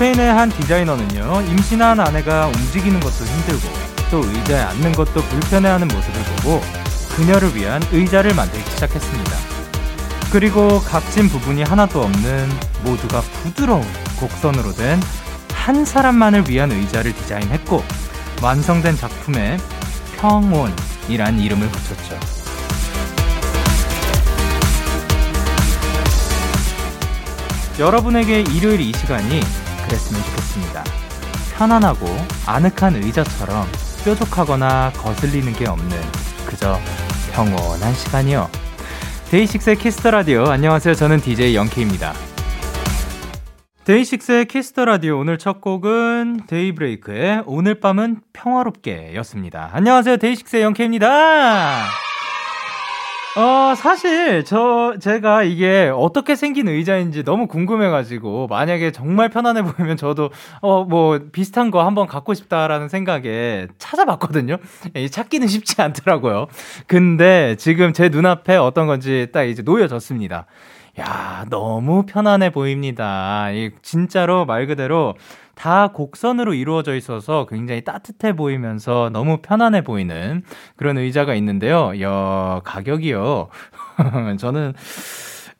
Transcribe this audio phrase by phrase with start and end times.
[0.00, 3.68] 스페인의 한 디자이너는요, 임신한 아내가 움직이는 것도 힘들고,
[4.10, 6.62] 또 의자에 앉는 것도 불편해하는 모습을 보고,
[7.14, 9.30] 그녀를 위한 의자를 만들기 시작했습니다.
[10.32, 12.48] 그리고 각진 부분이 하나도 없는
[12.82, 13.86] 모두가 부드러운
[14.18, 14.98] 곡선으로 된
[15.52, 17.84] 한 사람만을 위한 의자를 디자인했고,
[18.40, 19.58] 완성된 작품에
[20.16, 22.18] 평온이란 이름을 붙였죠.
[27.78, 29.42] 여러분에게 일요일 이 시간이
[29.90, 30.84] 그랬으면 좋겠습니다.
[31.56, 32.06] 편안하고
[32.46, 33.66] 아늑한 의자처럼
[34.04, 35.90] 뾰족하거나 거슬리는 게 없는
[36.46, 36.78] 그저
[37.32, 38.48] 평온한 시간이요.
[39.30, 40.94] 데이식스의 Kiss the Radio 안녕하세요.
[40.94, 42.14] 저는 DJ Young K입니다.
[43.84, 49.70] 데이식스의 Kiss the Radio 오늘 첫 곡은 데이브레이크의 오늘 밤은 평화롭게 였습니다.
[49.72, 50.18] 안녕하세요.
[50.18, 52.09] 데이식스의 Young K입니다.
[53.36, 60.30] 어, 사실, 저, 제가 이게 어떻게 생긴 의자인지 너무 궁금해가지고, 만약에 정말 편안해 보이면 저도,
[60.60, 64.56] 어, 뭐, 비슷한 거 한번 갖고 싶다라는 생각에 찾아봤거든요?
[65.12, 66.48] 찾기는 쉽지 않더라고요.
[66.88, 70.46] 근데 지금 제 눈앞에 어떤 건지 딱 이제 놓여졌습니다.
[70.98, 73.52] 야, 너무 편안해 보입니다.
[73.52, 75.14] 이 진짜로 말 그대로
[75.60, 80.42] 다 곡선으로 이루어져 있어서 굉장히 따뜻해 보이면서 너무 편안해 보이는
[80.74, 81.92] 그런 의자가 있는데요.
[82.00, 83.50] 야, 가격이요.
[84.40, 84.72] 저는,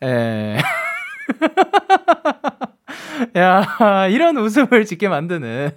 [0.02, 0.56] 에.
[3.36, 5.72] 야, 이런 웃음을 짓게 만드는.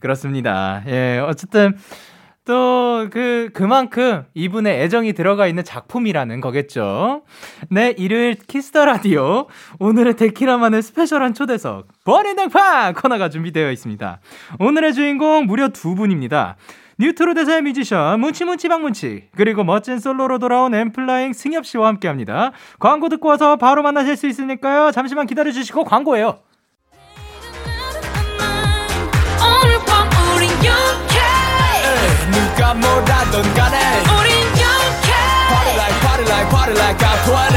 [0.00, 0.82] 그렇습니다.
[0.86, 1.78] 예, 어쨌든,
[2.46, 7.22] 또, 그, 그만큼 이분의 애정이 들어가 있는 작품이라는 거겠죠.
[7.70, 9.48] 네, 일요일 Kiss the Radio.
[9.80, 14.20] 오늘의 데키라만의 special한 초대석, 버리등파 코너가 준비되어 있습니다.
[14.60, 16.56] 오늘의 주인공 무려 두 분입니다.
[16.98, 22.52] 뉴트로 대사의 뮤지션 문치문치 박문치 그리고 멋진 솔로로 돌아온 엠플라잉 승엽 씨와 함께 합니다.
[22.78, 24.92] 광고 듣고 와서 바로 만나실 수 있으니까요.
[24.92, 26.38] 잠시만 기다려 주시고 광고예요.
[32.66, 33.78] 누가 뭐라던 간에
[34.18, 35.12] 우린 영케
[35.48, 37.54] Party like party like party like I'm 20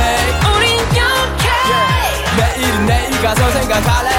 [0.53, 2.38] 우린 영케 yeah.
[2.38, 4.09] 내일은 내일 가서 생각할래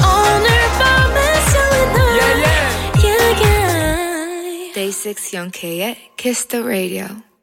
[0.00, 0.48] 오늘
[0.78, 2.64] 밤에 설레 yeah, yeah.
[3.04, 4.72] yeah, yeah.
[4.72, 7.33] Day 6 영케의 Kiss the Radio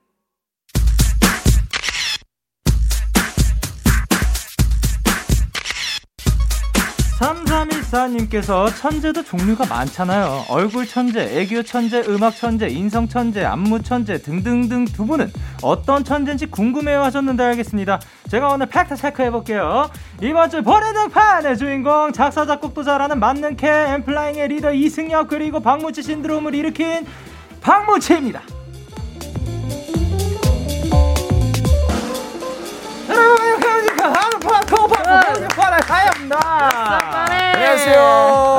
[7.21, 10.45] 3314님께서 천재도 종류가 많잖아요.
[10.49, 16.47] 얼굴 천재, 애교 천재, 음악 천재, 인성 천재, 안무 천재 등등등 두 분은 어떤 천재인지
[16.47, 17.99] 궁금해요 하셨는데 알겠습니다.
[18.29, 19.89] 제가 오늘 팩트 체크 해볼게요.
[20.21, 27.05] 이번 주 본인등판의 주인공 작사, 작곡도 잘하는 만능캐 엔플라잉의 리더 이승협 그리고 박문치 신드롬을 일으킨
[27.61, 28.41] 박문치입니다.
[37.53, 37.99] 안녕하세요.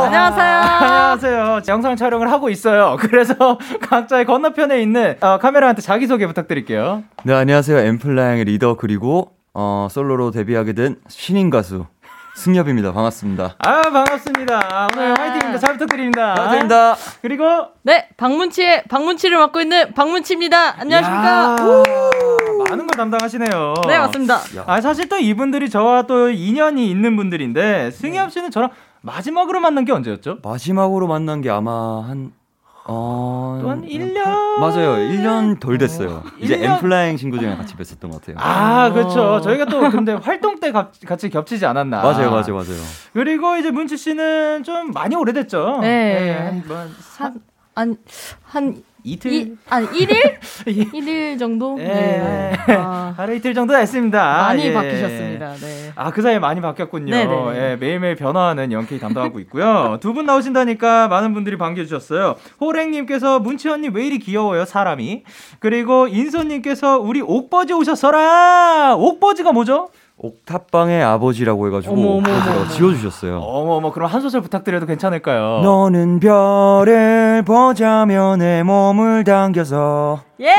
[0.07, 0.55] 안녕하세요.
[0.61, 1.61] 안녕하세요.
[1.69, 2.97] 영상 촬영을 하고 있어요.
[3.01, 7.03] 그래서 각자의 건너편에 있는 어, 카메라한테 자기 소개 부탁드릴게요.
[7.25, 7.79] 네, 안녕하세요.
[7.79, 11.87] 엠플라잉의 리더 그리고 어, 솔로로 데뷔하게 된 신인 가수
[12.35, 12.93] 승엽입니다.
[12.93, 13.57] 반갑습니다.
[13.59, 14.89] 아, 반갑습니다.
[14.97, 15.59] 오늘 화이팅입니다.
[15.59, 16.35] 잘 부탁드립니다.
[16.35, 16.97] 반갑습니다.
[17.21, 17.45] 그리고
[17.83, 20.81] 네, 박문치의 박문치를 맡고 있는 박문치입니다.
[20.81, 21.57] 안녕하십니까?
[22.73, 23.75] 많은 걸 담당하시네요.
[23.87, 24.41] 네, 맞습니다.
[24.67, 28.71] 아, 사실 또 이분들이 저와 또 인연이 있는 분들인데 승엽 씨는 저랑
[29.03, 30.39] 마지막으로 만난 게 언제였죠?
[30.43, 32.33] 마지막으로 만난 게 아마 한
[32.85, 33.61] 어...
[33.63, 34.25] 또한 1년?
[34.59, 34.95] 맞아요.
[34.97, 36.25] 1년 덜 됐어요.
[36.41, 36.77] 이제 1년?
[36.79, 38.37] 엠플라잉 친구들이랑 같이 뵀었던 것 같아요.
[38.41, 39.41] 아, 그렇죠.
[39.41, 42.03] 저희가 또 근데 활동 때 가- 같이 겹치지 않았나.
[42.03, 42.81] 맞아요, 맞아요, 맞아요.
[43.13, 45.79] 그리고 이제 문치 씨는 좀 많이 오래됐죠.
[45.83, 46.33] 네.
[46.35, 47.31] 한, 뭐, 사,
[47.77, 47.97] 한,
[48.43, 49.33] 한, 이틀?
[49.33, 50.39] 이, 아니, 1일?
[50.67, 51.77] 1일 정도?
[51.81, 51.85] 예.
[51.85, 52.53] 네.
[52.69, 54.25] 아, 하루 이틀 정도 됐습니다.
[54.47, 54.73] 많이 예.
[54.73, 55.55] 바뀌셨습니다.
[55.55, 55.93] 네.
[55.97, 57.11] 아, 그 사이에 많이 바뀌었군요.
[57.11, 57.57] 네네네.
[57.73, 59.99] 예, 매일매일 변화하는 영케이 담당하고 있고요.
[60.01, 62.37] 두 분 나오신다니까 많은 분들이 반겨주셨어요.
[62.61, 65.25] 호랭님께서 문치 언니 왜 이리 귀여워요, 사람이.
[65.59, 68.95] 그리고 인소님께서 우리 옥버지 오셨어라!
[68.97, 69.89] 옥버지가 뭐죠?
[70.23, 72.69] 옥탑방의 아버지라고 해가지고 어머.
[72.69, 73.39] 지어주셨어요.
[73.41, 75.61] 어머, 어머, 그럼 한 소절 부탁드려도 괜찮을까요?
[75.63, 80.53] 너는 별을 보자며 내 몸을 당겨서 예!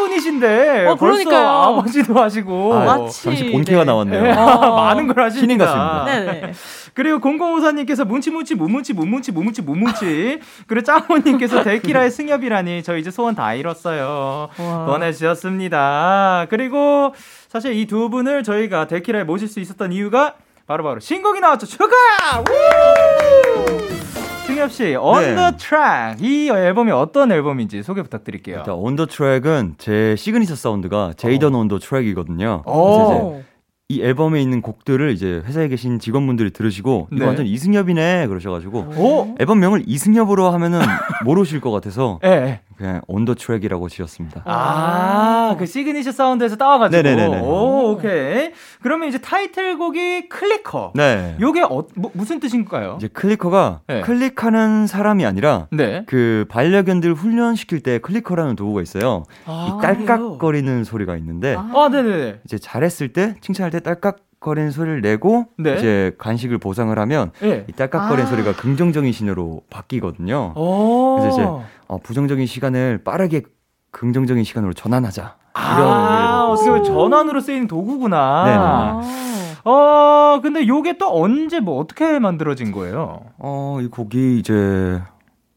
[0.00, 1.48] 신인분이신데 어, 벌써 그러니까요.
[1.48, 3.84] 아버지도 하시고 아, 마치- 잠시 본캐가 네.
[3.84, 4.22] 나왔네요.
[4.22, 4.76] 네, 어.
[4.76, 5.40] 많은 걸 하시니까.
[5.40, 6.04] 신인 같습니다.
[6.04, 6.52] 네네.
[6.94, 13.52] 그리고 0054님께서 문치문치 무문치 무문치 무문치 무문치 그리고 짜모님께서 데키라의 승협이라니 저 이제 소원 다
[13.52, 14.84] 이뤘어요 와.
[14.86, 17.14] 보내주셨습니다 그리고
[17.48, 20.34] 사실 이 두 분을 저희가 데키라에 모실 수 있었던 이유가
[20.66, 21.94] 바로바로 신곡이 나왔죠 축하
[22.40, 24.25] 우!
[24.56, 25.34] 승협씨 On 네.
[25.34, 31.12] the Track 이 앨범이 어떤 앨범인지 소개 부탁드릴게요 일단 On the Track은 제 시그니처 사운드가
[31.16, 32.62] J.DON on the track이거든요.
[32.64, 32.96] 오.
[32.96, 33.42] 그래서 이제 오.
[33.88, 37.18] 이 앨범에 있는 곡들을 이제 회사에 계신 직원분들이 들으시고 네.
[37.18, 39.36] 이거 완전 이승협이네 그러셔가지고 오!
[39.38, 40.80] 앨범명을 이승협으로 하면은
[41.24, 42.28] 모르실 것 같아서 예.
[42.28, 42.60] 네.
[42.76, 44.42] 그냥 On the Track이라고 지었습니다.
[44.44, 47.02] 아, 그 시그니처 사운드에서 따와가지고.
[47.02, 47.40] 네네네네.
[47.40, 48.52] 오, 오케이.
[48.82, 50.92] 그러면 이제 타이틀곡이 Clicker.
[50.94, 51.36] 네.
[51.40, 52.96] 요게 어, 뭐, 무슨 뜻인가요?
[52.98, 54.00] 이제 Clicker가 네.
[54.02, 56.04] 클릭하는 사람이 아니라 네.
[56.06, 59.24] 그 반려견들 훈련시킬 때 clicker라는 도구가 있어요.
[59.46, 62.40] 이 깔깍거리는 소리가 있는데 아, 네네네.
[62.44, 65.74] 이제 잘했을 때 칭찬할 때 딸깍 거리는 소리를 내고 네.
[65.76, 67.64] 이제 간식을 보상을 하면 예.
[67.68, 68.26] 이 딸깍거리는 아.
[68.26, 70.52] 소리가 긍정적인 신호로 바뀌거든요.
[70.54, 71.18] 오.
[71.20, 73.42] 그래서 이제 어, 부정적인 시간을 빠르게
[73.90, 75.36] 긍정적인 시간으로 전환하자.
[75.54, 78.44] 아, 어떻게 보면 전환으로 쓰이는 도구구나.
[78.44, 78.58] 네네.
[78.58, 79.26] 아.
[79.64, 83.22] 어, 근데 요게 또 언제 뭐 어떻게 만들어진 거예요?
[83.38, 85.00] 어, 이 곡이 이제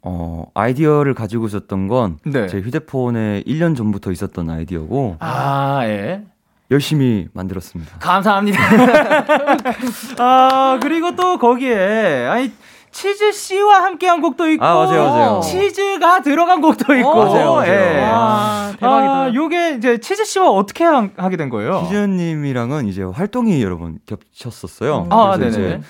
[0.01, 2.47] 어, 아이디어를 가지고 있었던 건 네.
[2.47, 6.23] 제 휴대폰에 1년 전부터 있었던 아이디어고 아, 예.
[6.71, 7.97] 열심히 만들었습니다.
[7.99, 8.59] 감사합니다.
[10.19, 12.51] 아, 그리고 또 거기에, 아니,
[12.91, 15.39] 치즈 씨와 함께한 곡도 있고, 아, 맞아요, 맞아요.
[15.41, 17.71] 치즈가 들어간 곡도 있고, 맞아요, 맞아요.
[17.71, 18.01] 예.
[18.01, 19.13] 와, 대박이다.
[19.13, 21.83] 아, 요게 이제 치즈 씨와 어떻게 하, 하게 된 거예요?
[21.85, 25.07] 희준님이랑은 이제 활동이 여러 번 겹쳤었어요.
[25.09, 25.81] 아, 그래서 네네.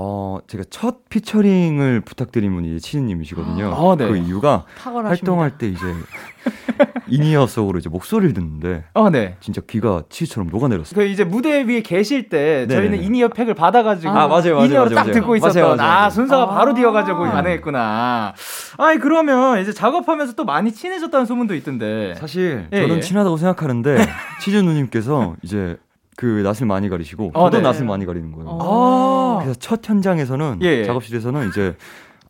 [0.00, 3.74] 어, 제가 첫 피처링을 부탁드린 분이 이제 치즈님이시거든요.
[3.74, 4.06] 아, 네.
[4.06, 5.08] 그 이유가 탁월하십니다.
[5.08, 5.78] 활동할 때 이제
[7.08, 9.36] in-ear 속으로 이제 목소리를 듣는데 어, 네.
[9.40, 10.94] 진짜 귀가 치즈처럼 녹아내렸어요.
[10.94, 12.74] 그 이제 무대 위에 계실 때 네네네.
[12.76, 15.12] 저희는 in-ear 팩을 받아가지고 아, 맞아요, 맞아요, in-ear로 맞아요, 딱 맞아요.
[15.14, 16.10] 듣고 있었던 맞아요, 맞아요, 아 맞아요.
[16.10, 16.54] 순서가 아.
[16.54, 18.34] 바로 뒤어가지고 가능했구나.
[18.76, 22.14] 아니 그러면 이제 작업하면서 또 많이 친해졌다는 소문도 있던데.
[22.20, 23.00] 사실 예, 저는 예.
[23.00, 23.96] 친하다고 생각하는데
[24.42, 25.76] 치즈 누님께서 이제
[26.18, 27.62] 그 낯을 많이 가리시고 어, 저도 네.
[27.62, 28.48] 낯을 많이 가리는 거예요.
[28.50, 29.38] 어.
[29.38, 30.84] 아, 그래서 첫 현장에서는 예, 예.
[30.84, 31.76] 작업실에서는 이제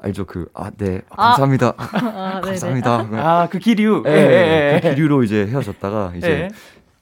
[0.00, 1.28] 알죠 그아네 아.
[1.30, 2.58] 감사합니다 아, 네네.
[2.60, 4.02] 감사합니다 아, 그 기류.
[4.06, 4.16] 예, 예,
[4.74, 4.94] 예, 그 예.
[4.94, 6.48] 기류로 이제 헤어졌다가 이제 예.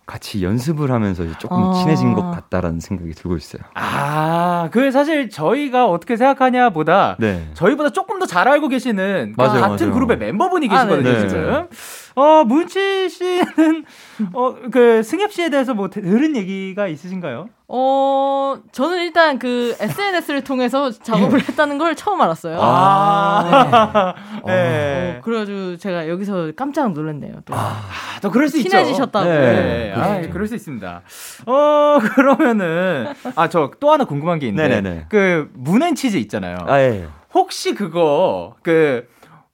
[0.07, 1.73] 같이 연습을 하면서 이제 조금 아.
[1.73, 3.63] 친해진 것 같다라는 생각이 들고 있어요.
[3.75, 7.49] 아, 그 사실 저희가 어떻게 생각하냐보다 네.
[7.55, 9.93] 저희보다 조금 더 잘 알고 계시는 그 맞아요, 같은 맞아요.
[9.93, 11.29] 그룹의 멤버분이 아, 계시거든요, 네.
[11.29, 11.67] 지금.
[12.19, 13.85] 어, 문치 씨는
[14.33, 17.51] 어, 그 승엽 씨에 대해서 뭐 들은 얘기가 있으신가요?
[17.69, 22.59] 어, 저는 일단 그 SNS를 통해서 작업을 했다는 걸 처음 알았어요.
[22.61, 24.15] 아,
[24.47, 25.17] 네.
[25.19, 27.35] 어, 그래가지고 제가 여기서 깜짝 놀랐네요.
[27.45, 27.55] 또.
[27.55, 27.83] 아,
[28.23, 28.71] 또 그럴 수 있죠.
[28.71, 29.29] 친해지셨다고.
[29.29, 29.39] 네.
[29.39, 29.93] 네.
[29.95, 30.31] 아, 그렇죠.
[30.33, 31.03] 그럴 수 있습니다.
[31.47, 35.07] 어, 그러면은 아, 저 또 하나 궁금한 게 있는데 네네네.
[35.11, 36.57] 그 문앤치즈 있잖아요.
[36.67, 37.07] 아 예.
[37.35, 39.07] 혹시 그거 그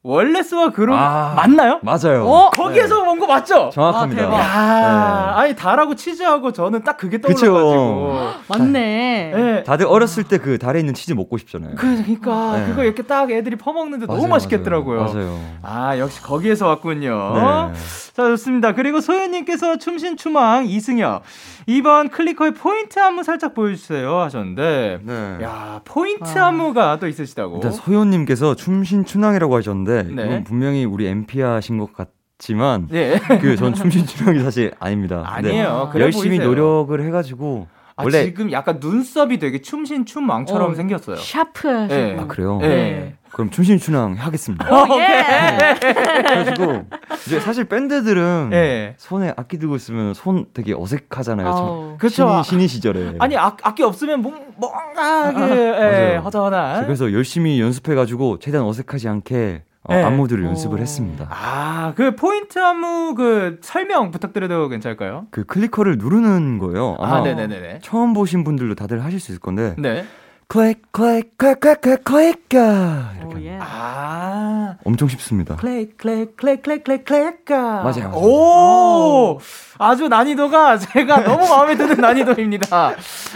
[0.04, 1.32] 월레스와 그룹 아.
[1.36, 1.78] 맞나요?
[1.82, 2.26] 맞아요.
[2.26, 2.50] 어?
[2.50, 3.70] 거기에서 온거 맞죠?
[3.72, 4.22] 정확합니다.
[4.22, 4.40] 아, 대박.
[4.40, 7.20] 야, 아니 달하고 치즈하고 저는 딱 그게.
[7.20, 8.18] 떠올라가지고.
[8.48, 9.32] 맞네.
[9.34, 9.62] 네.
[9.62, 11.76] 다들 어렸을 때 그 달에 있는 치즈 먹고 싶잖아요.
[11.76, 12.66] 그러니까 네.
[12.66, 15.04] 그거 이렇게 딱 애들이 퍼먹는데 너무 맞아요, 맛있겠더라고요.
[15.04, 15.38] 맞아요.
[15.62, 17.32] 아 역시 거기에서 왔군요.
[17.34, 17.78] 네.
[18.16, 18.74] 자 좋습니다.
[18.74, 21.22] 그리고 소연님께서 춤신 추망 이승엽
[21.66, 25.38] 이번 클리커의 포인트 안무 살짝 보여주세요 하셨는데 네.
[25.42, 26.48] 야 포인트 아.
[26.48, 27.56] 안무가 또 있으시다고.
[27.56, 30.24] 일단 소연님께서 춤신춘왕이라고 하셨는데 네.
[30.26, 33.20] 이건 분명히 우리 엠피아신 것 같 지만 예.
[33.40, 35.22] 그전 춤신춘왕이 사실 아닙니다.
[35.24, 35.84] 아니에요.
[35.84, 35.90] 네.
[35.92, 36.48] 그래 열심히 보이세요.
[36.48, 41.16] 노력을 해가지고 아, 원래 지금 약간 눈썹이 되게 춤신춤왕처럼 어, 생겼어요.
[41.16, 41.94] 샤프하셨고.
[41.94, 42.16] 네.
[42.18, 42.58] 아 그래요?
[42.62, 42.66] 예.
[42.68, 43.14] 네.
[43.30, 44.68] 그럼 춤신춘왕 하겠습니다.
[44.70, 45.74] 오, 예.
[46.22, 46.84] 그래가지고
[47.26, 48.94] 이제 사실 밴드들은 예.
[48.98, 51.96] 손에 악기 들고 있으면 손 되게 어색하잖아요.
[51.98, 52.28] 그쵸.
[52.28, 53.14] 신인, 신인 시절에.
[53.18, 55.70] 아니 악, 악기 없으면 뭔, 뭔가 그 예,
[56.16, 56.20] 맞아요.
[56.20, 56.84] 허전한.
[56.84, 60.02] 그래서 열심히 연습해가지고 최대한 어색하지 않게 어, 네.
[60.02, 60.48] 안무들을 오.
[60.48, 61.26] 연습을 했습니다.
[61.30, 65.26] 아, 그 포인트 안무 그 설명 부탁드려도 괜찮을까요?
[65.30, 66.96] 그 clicker를 누르는 거예요.
[67.00, 67.80] 아, 네네네네.
[67.82, 70.04] 처음 보신 분들도 다들 하실 수 있을 건데 네.
[70.52, 73.58] 클릭 클릭 클릭 클릭 clicker 이렇게 오, 예.
[73.58, 74.76] 아.
[74.84, 75.56] 엄청 쉽습니다.
[75.56, 77.82] 클릭 클릭 클릭 클릭 클릭 clicker.
[77.82, 78.16] 맞아요, 맞아요.
[78.16, 79.38] 오!
[79.78, 82.90] 아주 난이도가 제가 너무 마음에 드는 난이도입니다.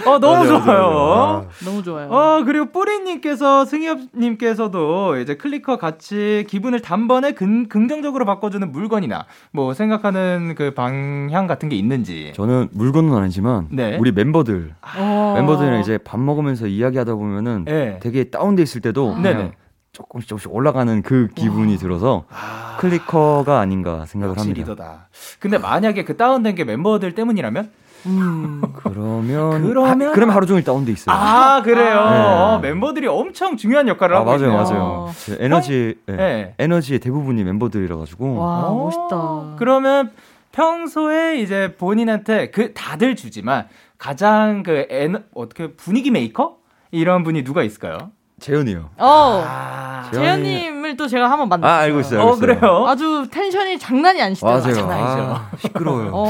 [0.04, 0.62] 어, 너무 맞아요, 좋아요.
[0.64, 1.48] 맞아요.
[1.64, 2.08] 너무 좋아요.
[2.10, 10.54] 어, 그리고 뿌리님께서, 승엽님께서도 이제 클리커 같이 기분을 단번에 근, 긍정적으로 바꿔주는 물건이나 뭐 생각하는
[10.56, 12.32] 그 방향 같은 게 있는지.
[12.36, 13.96] 저는 물건은 아니지만 네.
[13.98, 15.34] 우리 멤버들 어.
[15.36, 17.98] 멤버들이랑 이제 밥 먹으면서 이야기하다 보면은 네.
[18.02, 19.34] 되게 다운돼 있을 때도 네네.
[19.34, 19.52] 그냥
[19.92, 24.60] 조금씩 조금씩 올라가는 그 기분이 들어서 아, 클리커가 아닌가 생각을 합니다.
[24.60, 25.08] 리더다.
[25.40, 27.70] 근데 만약에 그 다운된 게 멤버들 때문이라면?
[28.06, 28.62] 음.
[28.74, 31.16] 그러면 그러면- 하, 그럼 하루 종일 다운돼 있어요.
[31.16, 31.94] 아, 그래요.
[32.10, 32.18] 네.
[32.18, 34.62] 어, 멤버들이 엄청 중요한 역할을 아, 하고 맞아요, 있네요.
[34.62, 35.10] 맞아요.
[35.16, 36.16] 제 에너지 네.
[36.16, 36.54] 네.
[36.58, 39.56] 에너지의 대부분이 멤버들이라 가지고 와, 오, 멋있다.
[39.58, 40.12] 그러면
[40.52, 43.66] 평소에 이제 본인한테 그 다들 주지만
[43.98, 46.58] 가장 그 에너, 어떻게 분위기 메이커
[46.90, 48.10] 이런 분이 누가 있을까요?
[48.38, 48.90] 재현이요.
[48.98, 49.44] 어.
[49.46, 51.74] 아, 재현님을 또 제가 한번 만났어요.
[51.74, 52.20] 아, 알고 있어요.
[52.20, 52.60] 어 알고 있어요.
[52.60, 52.86] 그래요?
[52.86, 54.62] 아주 텐션이 장난이 아니시더라고요.
[54.62, 54.74] 맞아요.
[54.74, 54.98] 장난.
[55.00, 56.10] 아, 시끄러워요.
[56.12, 56.26] 어,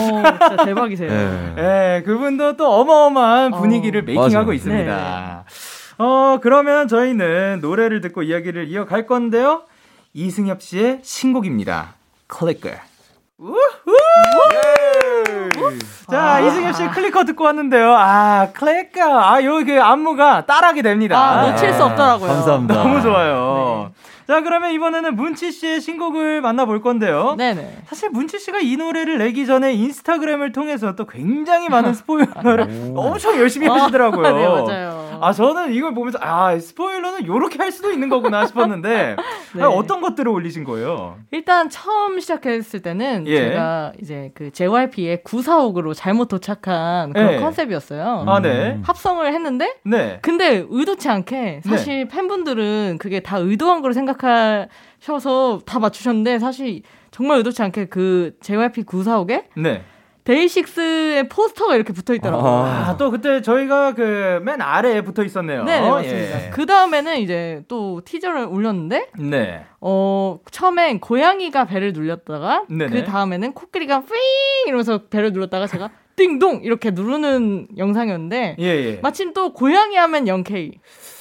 [0.49, 1.11] 진짜 대박이세요.
[1.11, 1.55] 네.
[1.99, 3.59] 예, 그분도 또 어마어마한 어.
[3.59, 4.53] 분위기를 메이킹하고 맞아요.
[4.53, 5.45] 있습니다.
[5.99, 9.63] 어, 그러면 저희는 노래를 듣고 이야기를 이어갈 건데요.
[10.15, 11.95] 이승협 씨의 신곡입니다.
[12.29, 12.71] Clicker.
[13.39, 13.59] 우후!
[16.11, 17.95] 자, 이승협 씨의 Clicker 듣고 왔는데요.
[17.95, 19.03] 아, Clicker.
[19.03, 21.19] 아, 요그 안무가 따라하게 됩니다.
[21.19, 22.29] 아, 놓칠 수 없더라고요.
[22.29, 22.75] 감사합니다.
[22.75, 23.93] 너무 좋아요.
[24.27, 27.35] 자, 그러면 이번에는 문치 씨의 신곡을 만나볼 건데요.
[27.37, 27.83] 네네.
[27.87, 33.69] 사실 문치 씨가 이 노래를 내기 전에 인스타그램을 통해서 또 굉장히 많은 스포일러를 엄청 열심히
[33.69, 34.37] 하시더라고요.
[34.37, 34.86] 네, 맞아요.
[35.21, 39.17] 아, 저는 이걸 보면서 아, 스포일러는 이렇게 할 수도 있는 거구나 싶었는데
[39.55, 39.63] 네.
[39.63, 41.19] 아, 어떤 것들을 올리신 거예요?
[41.31, 43.51] 일단 처음 시작했을 때는 예.
[43.51, 47.37] 제가 이제 그 JYP의 945으로 잘못 도착한 그런 예.
[47.39, 48.25] 컨셉이었어요.
[48.27, 48.79] 아, 네.
[48.83, 50.19] 합성을 했는데 네.
[50.23, 57.63] 근데 의도치 않게 사실 팬분들은 그게 다 의도한 걸로 생각하셔서 다 맞추셨는데 사실 정말 의도치
[57.63, 59.83] 않게 그 JYP 945에 네.
[60.27, 62.53] 데이식스의 포스터가 이렇게 붙어 있더라고요.
[62.53, 65.65] 아, 또 그때 저희가 그 맨 아래에 붙어 있었네요.
[65.65, 66.47] 네, 네, 맞습니다.
[66.47, 66.51] 예.
[66.51, 69.65] 그 다음에는 이제 또 티저를 올렸는데, 네.
[69.81, 72.65] 어, 처음엔 고양이가 배를 눌렸다가.
[72.69, 74.09] 그 다음에는 코끼리가 삥!
[74.67, 76.61] 이러면서 배를 눌렀다가 제가 띵동!
[76.65, 79.01] 이렇게 누르는 영상이었는데, 예, 예.
[79.03, 80.73] 마침 또 고양이 하면 0K.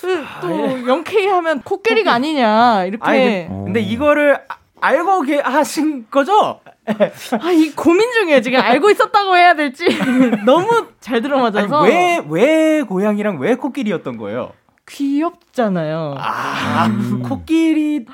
[0.02, 0.84] 그또 예.
[0.84, 3.04] 0K 하면 코끼리가 아니냐, 이렇게.
[3.10, 6.60] 아니, 그- 근데 이거를 아- 알고 계- 하신 거죠?
[7.42, 8.42] 아, 이 고민 중이에요.
[8.42, 9.86] 지금 알고 있었다고 해야 될지.
[10.46, 11.82] 너무 잘 들어맞아서.
[11.82, 14.52] 왜, 왜 고양이랑 왜 코끼리였던 거예요?
[14.88, 16.16] 귀엽잖아요.
[16.18, 16.88] 아,
[17.28, 18.06] 코끼리.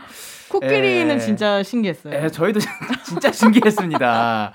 [0.52, 1.18] 코끼리는 에.
[1.20, 2.14] 진짜 신기했어요.
[2.14, 2.60] 예, 저희도
[3.06, 4.54] 진짜 신기했습니다.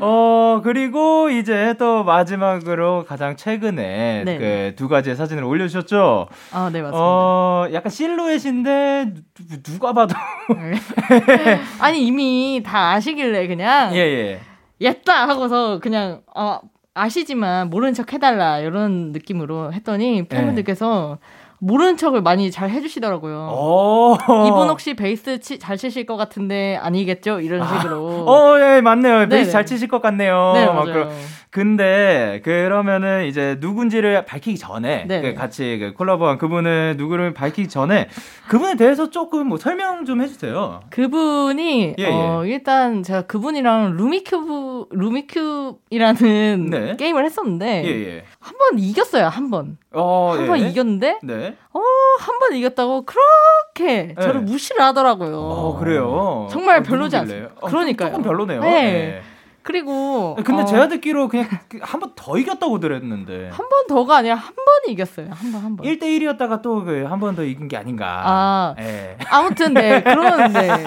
[0.00, 4.38] 어, 그리고 이제 또 마지막으로 가장 최근에 네.
[4.74, 6.26] 그두 가지의 사진을 올려주셨죠?
[6.52, 6.98] 아, 네, 맞습니다.
[6.98, 10.14] 어, 약간 실루엣인데 누- 누가 봐도.
[11.80, 14.40] 아니 이미 다 아시길래 그냥 예, 예.
[14.80, 16.58] 옛다 하고서 그냥 어,
[16.94, 21.18] 아시지만 모르는 척 해달라 이런 느낌으로 했더니 팬분들께서
[21.58, 23.48] 모르는 척을 많이 잘 해주시더라고요.
[23.50, 24.16] 어.
[24.48, 27.40] 이분 혹시 베이스 치, 잘 치실 것 같은데 아니겠죠?
[27.40, 28.24] 이런 식으로.
[28.28, 29.28] 어, 예, 맞네요.
[29.28, 29.50] 베이스 네네.
[29.50, 30.52] 잘 치실 것 같네요.
[30.54, 31.10] 네, 막 맞아요.
[31.50, 35.32] 근데 그러면은 이제 누군지를 밝히기 전에 네네.
[35.32, 38.08] 그 같이 그 콜라보한 그분을 누구를 밝히기 전에
[38.48, 40.80] 그분에 대해서 조금 뭐 설명 좀 해주세요.
[40.90, 46.96] 그분이 예, 어, 일단 제가 그분이랑 루미큐브 루미큐브이라는 네.
[46.96, 48.24] 게임을 했었는데 예, 예.
[48.40, 49.78] 한번 이겼어요 한 번.
[49.92, 50.46] 어, 한 예.
[50.46, 51.56] 번 이겼는데 네.
[51.72, 51.80] 어,
[52.18, 54.14] 한 번 이겼다고 그렇게 네.
[54.20, 55.38] 저를 무시를 하더라고요.
[55.38, 56.48] 어, 그래요.
[56.50, 57.16] 정말 어, 별로지?
[57.16, 57.50] 않습니까?
[57.60, 58.10] 어, 그러니까요.
[58.10, 58.60] 조금 별로네요.
[58.60, 59.22] 네.
[59.66, 59.72] 예.
[59.72, 61.48] 그리고 근데 어, 제가 듣기로 그냥
[61.82, 63.48] 한 번 더 이겼다고 들었는데.
[63.50, 65.28] 한 번 더가 아니라 한번 이겼어요.
[65.30, 65.86] 한 번 한 번.
[65.86, 68.22] 1대 1이었다가 또 그 한 번 더 이긴 게 아닌가.
[68.24, 68.74] 아.
[68.78, 69.16] 예.
[69.30, 70.84] 아무튼 네 그런 네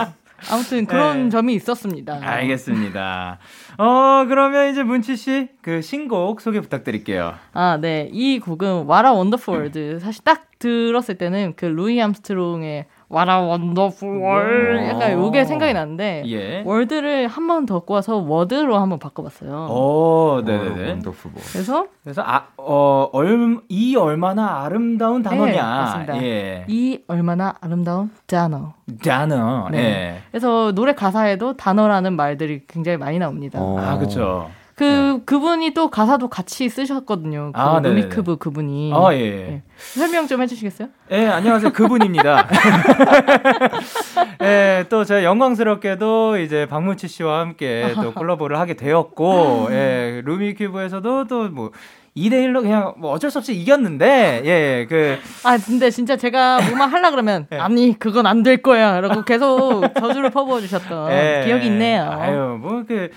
[0.49, 1.29] 아무튼 그런 네.
[1.29, 2.19] 점이 있었습니다.
[2.21, 3.39] 알겠습니다.
[3.77, 7.33] 어, 그러면 이제 문치 씨, 그 신곡 소개 부탁드릴게요.
[7.53, 8.09] 아, 네.
[8.13, 9.99] 이 곡은 What a Wonderful Word.
[9.99, 16.23] 사실 딱 들었을 때는 그 루이 암스트롱의 What a Wonderful World 약간 요게 생각이 나는데
[16.27, 16.61] 예.
[16.63, 19.67] world를 한 번 더 꼬아서 word로 한번 바꿔봤어요.
[19.71, 20.89] 오, 네네네.
[20.91, 21.41] Wonderful 뭐.
[21.51, 25.51] 그래서 그래서 아, 어, 얼, 이 얼마나 아름다운 단어냐.
[25.51, 26.23] 네, 맞습니다.
[26.23, 26.65] 예.
[26.67, 28.73] 이 얼마나 아름다운 단어.
[29.03, 29.67] 단어.
[29.71, 29.77] 네.
[29.79, 30.17] 예.
[30.29, 33.59] 그래서 노래 가사에도 단어라는 말들이 굉장히 많이 나옵니다.
[33.59, 33.77] 어.
[33.79, 34.49] 아, 그쵸.
[34.79, 37.51] 그 그분이 또 가사도 같이 쓰셨거든요.
[37.53, 38.01] 그 아, 네네네.
[38.03, 38.93] 루미큐브 그분이.
[38.95, 39.17] 아, 예.
[39.19, 39.63] 네.
[39.75, 40.87] 설명 좀 해주시겠어요?
[41.11, 41.73] 예, 안녕하세요.
[41.73, 42.47] 그분입니다.
[44.41, 51.49] 예, 또 제가 영광스럽게도 이제 박문치 씨와 함께 또 콜라보를 하게 되었고, 예, 루미큐브에서도 또
[51.49, 51.71] 뭐,
[52.15, 57.11] 2대1로 그냥 뭐 어쩔 수 없이 이겼는데, 예, 그, 아 근데 진짜 제가 뭐만 하려
[57.11, 57.59] 그러면 네.
[57.59, 59.01] 아니 그건 안 될 거야.
[59.01, 61.43] 라고 계속 저주를 퍼부어 주셨던 예.
[61.45, 62.09] 기억이 있네요.
[62.09, 63.09] 아유, 뭐, 그,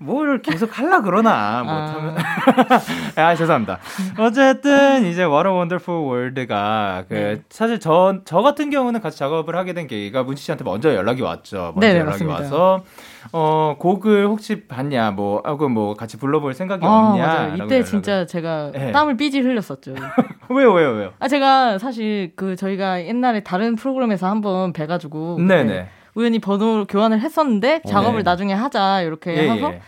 [0.00, 2.16] 뭘 계속 할라 그러나 못하면
[3.16, 3.20] 아.
[3.20, 3.78] 아 죄송합니다.
[4.18, 7.42] 어쨌든 이제 What a Wonderful Word가 그 네.
[7.50, 11.72] 사실 저 저 같은 경우는 같이 작업을 하게 된 계기가 문치 씨한테 먼저 연락이 왔죠.
[11.74, 12.34] 먼저 네, 연락이 맞습니다.
[12.42, 12.84] 와서
[13.32, 17.24] 어 곡을 혹시 봤냐 뭐 하고 뭐 같이 불러볼 생각이 아, 없냐.
[17.48, 17.84] 이때 연락을.
[17.84, 18.92] 진짜 제가 네.
[18.92, 19.94] 땀을 삐질 흘렸었죠.
[20.50, 21.12] 왜요 왜요 왜요?
[21.18, 25.88] 아 제가 사실 그 저희가 옛날에 다른 프로그램에서 한번 뵈가지고 네네.
[26.18, 28.22] 우연히 번호 교환을 했었는데 작업을 네.
[28.24, 29.80] 나중에 하자 이렇게 예, 해서 예.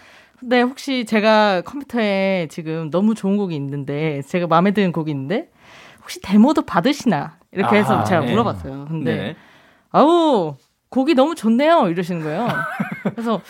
[0.42, 5.50] 네 혹시 제가 컴퓨터에 지금 너무 좋은 곡이 있는데 제가 마음에 드는 곡이 있는데
[6.00, 8.30] 혹시 데모도 받으시나 이렇게 해서 아, 제가 네.
[8.30, 8.87] 물어봤어요.
[8.88, 9.37] 근데 네.
[9.90, 10.54] 아우
[10.90, 12.46] 곡이 너무 좋네요 이러시는 거예요.
[13.10, 13.40] 그래서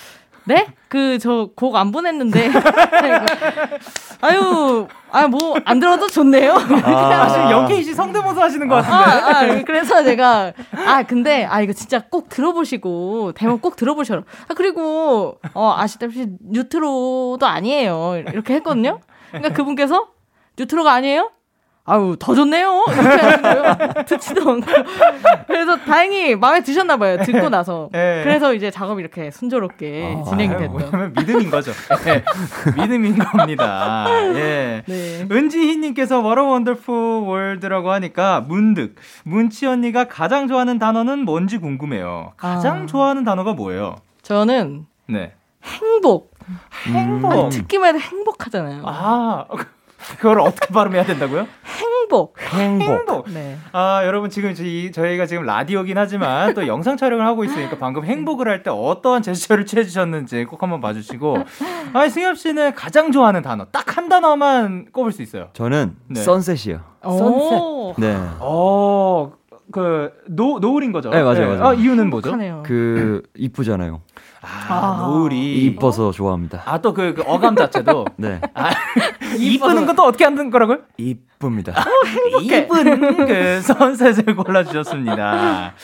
[0.50, 0.66] 네?
[0.88, 2.50] 그 저 곡 안 보냈는데.
[4.21, 6.54] 아유, 아 뭐 안 들어도 좋네요.
[6.54, 8.95] 아, 지금 영케이 씨 성대모사 하시는 것 같은데.
[8.97, 10.52] 아, 아, 그래서 제가
[10.87, 14.23] 아 근데 아 이거 진짜 꼭 들어보시고 대모 꼭 들어보셔라.
[14.49, 18.16] 아 그리고 어 아시다시피 뉴트로도 아니에요.
[18.33, 18.99] 이렇게 했거든요.
[19.28, 20.09] 그러니까 그분께서
[20.59, 21.30] 뉴트로가 아니에요?
[21.90, 22.85] 아유 더 좋네요.
[22.88, 24.04] 이렇게.
[24.06, 24.66] 듣지도 않고.
[25.49, 27.16] 그래서 다행히 마음에 드셨나 봐요.
[27.18, 27.88] 듣고 나서.
[27.92, 28.20] 네.
[28.23, 31.14] 그래서 이제 작업이 이렇게 순조롭게 아, 진행이 됐던.
[31.14, 31.73] 믿음인 거죠.
[32.04, 32.23] 네.
[32.76, 34.06] 믿음인 겁니다.
[34.37, 34.82] 예.
[34.87, 35.26] 네.
[35.30, 36.94] 은지희님께서 워러 원더풀
[37.26, 38.94] 월드라고 하니까 문득
[39.25, 42.35] 문치 언니가 가장 좋아하는 단어는 뭔지 궁금해요.
[42.37, 42.87] 가장 아.
[42.87, 43.97] 좋아하는 단어가 뭐예요?
[44.23, 45.32] 저는 네.
[45.64, 46.30] 행복.
[46.87, 47.32] 행복.
[47.47, 47.50] 음.
[47.50, 48.82] 듣기만 해도 행복하잖아요.
[48.87, 49.44] 아.
[50.19, 51.47] 그걸 어떻게 발음해야 된다고요?
[51.64, 52.37] 행복.
[52.52, 52.88] 행복.
[52.88, 53.30] 행복.
[53.30, 53.57] 네.
[53.73, 58.49] 아, 여러분 지금 저희, 저희가 지금 라디오긴 하지만 또 영상 촬영을 하고 있으니까 방금 행복을
[58.49, 61.37] 할 때 어떠한 제스처를 취해 주셨는지 꼭 한번 봐 주시고.
[61.92, 65.49] 아, 승협 씨는 가장 좋아하는 단어 딱 한 단어만 꼽을 수 있어요.
[65.52, 66.21] 저는 네.
[66.23, 66.80] sunset이요.
[67.02, 67.61] sunset.
[67.99, 68.16] 네.
[68.38, 69.33] 어.
[69.73, 71.11] 그 노, 노을인 거죠.
[71.11, 71.47] 네, 맞아요, 네.
[71.57, 71.65] 맞아요.
[71.67, 72.37] 아, 이유는 뭐죠?
[72.65, 74.00] 그 이쁘잖아요.
[74.43, 76.62] 아, 아, 노을이 이뻐서 좋아합니다.
[76.65, 78.41] 아, 또 그, 그 어감 자체도 네.
[78.55, 78.71] 아,
[79.39, 80.79] 이쁘는 건또 어떻게 하는 거라고요?
[80.97, 81.73] 이쁩니다.
[81.73, 85.75] 어, 이쁜 그 sunset을 골라주셨습니다.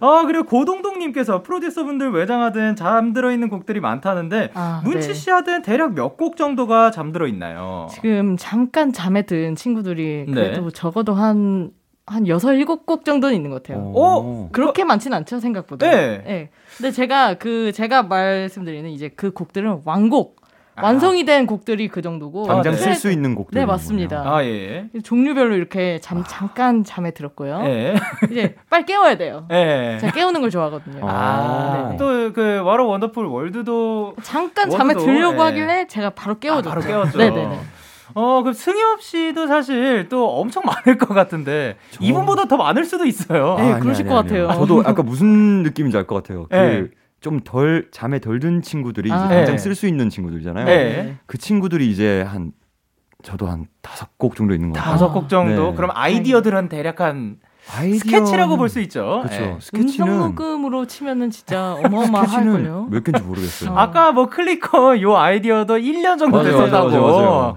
[0.00, 5.32] 어, 그리고 고동동님께서 프로듀서분들 외장하드엔 잠들어 있는 곡들이 많다는데, 아, 문치 씨 네.
[5.32, 7.88] 하드엔 대략 몇 곡 정도가 잠들어 있나요?
[7.90, 10.32] 지금 잠깐 잠에 든 친구들이 네.
[10.32, 10.68] 그래도 네.
[10.72, 11.70] 적어도 한,
[12.06, 13.90] 한 여섯, 일곱 곡 정도는 있는 것 같아요.
[13.92, 15.90] 오, 그렇게 그, 많지는 않죠, 생각보다.
[15.90, 16.22] 네.
[16.24, 16.50] 네.
[16.76, 20.46] 근데 제가 그, 제가 말씀드리는 이제 그 곡들은 왕곡.
[20.82, 22.82] 완성이 된 곡들이 그 정도고 당장 아, 네.
[22.82, 24.22] 쓸수 있는 곡들 네 맞습니다.
[24.26, 24.88] 아 예.
[25.02, 27.62] 종류별로 이렇게 잠 잠깐 잠에 들었고요.
[27.64, 27.94] 예.
[28.30, 29.46] 이제 빨리 깨워야 돼요.
[29.52, 29.96] 예.
[30.02, 31.00] 제가 깨우는 걸 좋아하거든요.
[31.02, 35.44] 아, 또그 워러 원더풀 월드도 잠깐 잠에 들려고 예.
[35.44, 36.68] 하길래 제가 바로 깨워줬죠.
[36.68, 37.16] 아, 바로 깨웠죠.
[37.24, 37.58] 네네네.
[38.14, 42.04] 어, 그럼 승엽 씨도 사실 또 엄청 많을 것 같은데 저...
[42.04, 43.56] 이분보다 더 많을 수도 있어요.
[43.58, 44.60] 네, 아, 그러실 아니, 아니, 것 아니, 같아요.
[44.60, 46.46] 저도 아까 무슨 느낌인지 알 것 같아요.
[46.50, 46.82] 네.
[46.82, 46.90] 그
[47.20, 49.58] 좀덜 잠에 덜 든 친구들이 아, 이제 당장 네.
[49.58, 50.64] 쓸수 있는 친구들이잖아요.
[50.66, 51.16] 네.
[51.26, 52.52] 그 친구들이 이제 한
[53.22, 54.92] 저도 한 다섯 곡 정도 있는 거 같아요.
[54.92, 55.70] 다섯 곡 정도.
[55.70, 55.76] 네.
[55.76, 57.38] 그럼 아이디어들은 대략 한
[57.76, 57.98] 아이디어...
[57.98, 59.22] 스케치라고 볼 수 있죠.
[59.24, 59.40] 그렇죠.
[59.40, 59.56] 네.
[59.60, 62.86] 스케치는 음성 녹음으로 치면은 진짜 어마어마할 걸요.
[62.90, 63.70] 몇 개인지 모르겠어요.
[63.72, 63.76] 어.
[63.76, 67.56] 아까 뭐 클리커 요 아이디어도 1년 정도 됐었다고.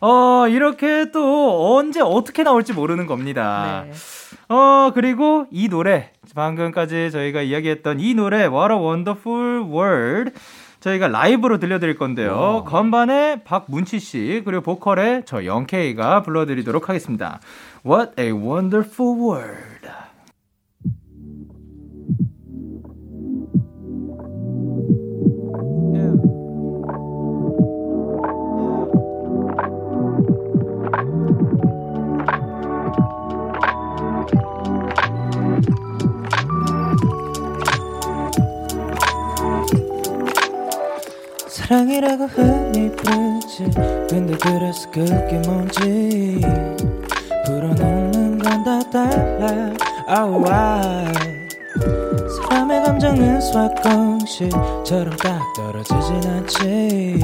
[0.00, 3.84] 어, 이렇게 또 언제 어떻게 나올지 모르는 겁니다.
[3.86, 3.92] 네.
[4.54, 10.32] 어, 그리고 이 노래, 방금까지 저희가 이야기했던 이 노래, What a Wonderful World.
[10.80, 12.32] 저희가 라이브로 들려드릴 건데요.
[12.34, 12.64] 와.
[12.64, 17.40] 건반의 박문치 씨, 그리고 보컬의 저 영케이가 불러드리도록 하겠습니다.
[17.84, 19.99] What a Wonderful World.
[42.00, 43.64] 사랑이라고 흔히 부르지.
[44.08, 46.40] 근데 그래서 그게 뭔지
[47.44, 49.72] 불어넣는 건 다 달라.
[50.08, 51.12] oh, why
[52.48, 57.20] 사람의 감정은 수학 공식처럼 딱 떨어지진 않지.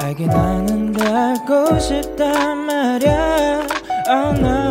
[0.00, 3.66] 알긴 아는데 알고 싶단 말야.
[4.08, 4.65] oh no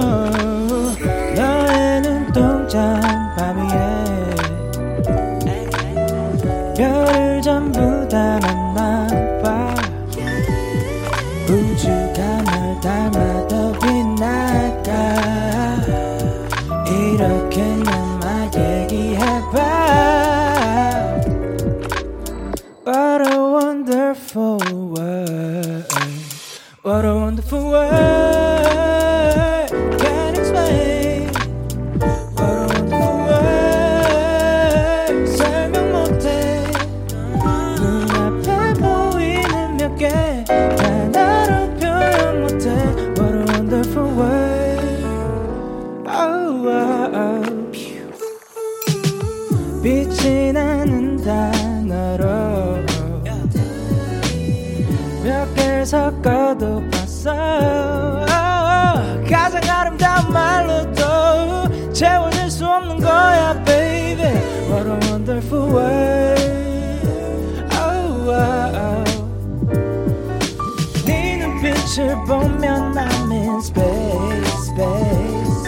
[72.16, 75.66] 눈빛을 보면 I'm in space, space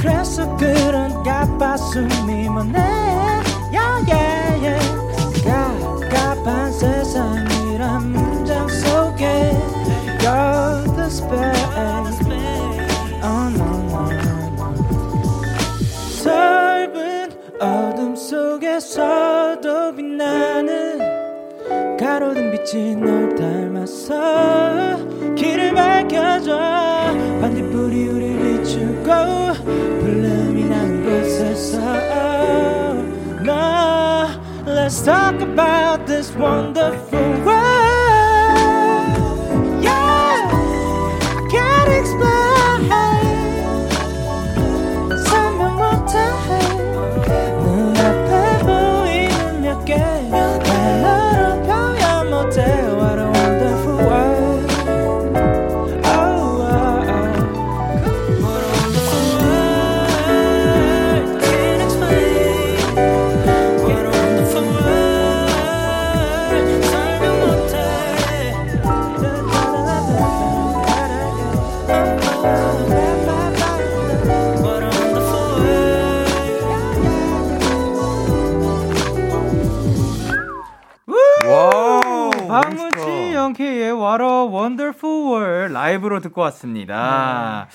[0.00, 2.78] 그래서 그런가 봐 숨이 멎네
[3.72, 4.96] yeah, yeah, yeah.
[5.44, 9.52] 갑갑한 세상이란 문장 속에
[10.20, 12.20] You're the space
[13.22, 14.74] oh, no, no, no.
[16.24, 20.75] 넓은 어둠 속에서도 빛나는
[22.06, 24.14] 가로등 빛이 널 닮았어
[25.34, 26.56] 길을 밝혀줘.
[27.40, 29.04] 반딧불이 우릴 비추고
[30.00, 31.80] 불름이 나는 곳에서.
[33.44, 34.28] 너
[34.66, 37.75] Let's talk about this wonderful world
[84.66, 87.68] Wonderful World 라이브로 듣고 왔습니다.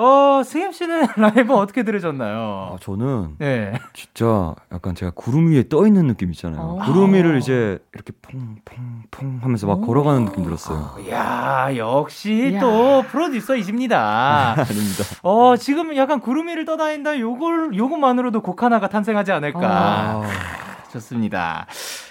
[0.00, 2.74] 어, 승엽 씨는 라이브 어떻게 들으셨나요?
[2.74, 3.72] 아, 저는 네.
[3.92, 6.60] 진짜 약간 제가 구름 위에 떠 있는 느낌 있잖아요.
[6.60, 6.78] 어.
[6.84, 10.94] 구름 위를 이제 이렇게 퐁퐁퐁 하면서 막 걸어가는 느낌 들었어요.
[11.04, 12.60] 이야, 역시 이야.
[12.60, 14.52] 또 프로듀서이십니다.
[14.56, 15.04] 아닙니다.
[15.22, 17.18] 어, 지금 약간 구름 위를 떠다닌다.
[17.18, 19.60] 요걸, 요것만으로도 곡 하나가 탄생하지 않을까.
[19.62, 20.22] 아,
[20.92, 21.66] 좋습니다.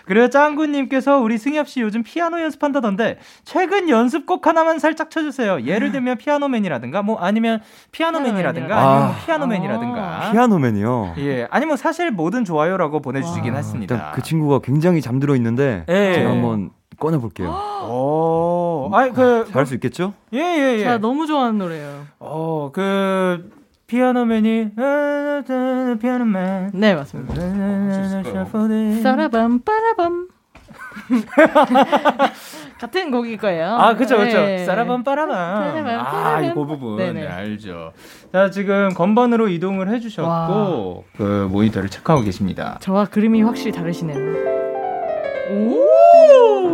[0.08, 5.64] 그리고 짱구님께서 우리 승엽 씨 요즘 피아노 연습한다던데 최근 연습곡 하나만 살짝 쳐주세요.
[5.66, 7.60] 예를 들면 피아노맨이라든가 뭐 아니면
[7.92, 8.78] 피아노맨이라든가 피아노맨이라든가.
[8.78, 9.26] 아니면 아.
[9.26, 11.14] 피아노맨이라든가 피아노맨이요.
[11.20, 13.58] 예 아니면 사실 뭐든 좋아요라고 보내주시긴 와.
[13.58, 13.94] 했습니다.
[13.96, 16.14] 일단 그 친구가 굉장히 잠들어 있는데 예.
[16.14, 17.50] 제가 한번 꺼내 볼게요.
[17.90, 20.14] 오, 아이 그 잘할 수 있겠죠?
[20.34, 20.80] 예 예 예.
[20.80, 22.06] 제가 너무 좋아하는 노래예요.
[22.20, 23.50] 어, 그
[23.88, 24.72] 피아노맨이
[26.02, 27.34] 피아노맨 네, 맞습니다.
[29.02, 30.28] 싸라밤 빠라밤.
[32.80, 33.68] 같은 곡일 거예요.
[33.76, 34.38] 아, 그쵸, 그쵸.
[34.42, 34.66] 네.
[34.66, 35.34] 싸라밤 빠라밤.
[35.34, 36.42] 아.
[36.42, 36.98] 이 부분.
[36.98, 37.22] 네네.
[37.22, 37.94] 네, 알죠.
[38.34, 42.78] 자, 지금 건반으로 이동을 해주셨고, 그 모니터를 체크하고 계십니다.
[42.82, 44.18] 저와 그림이 확실히 다르시네요.
[45.50, 46.67] 오!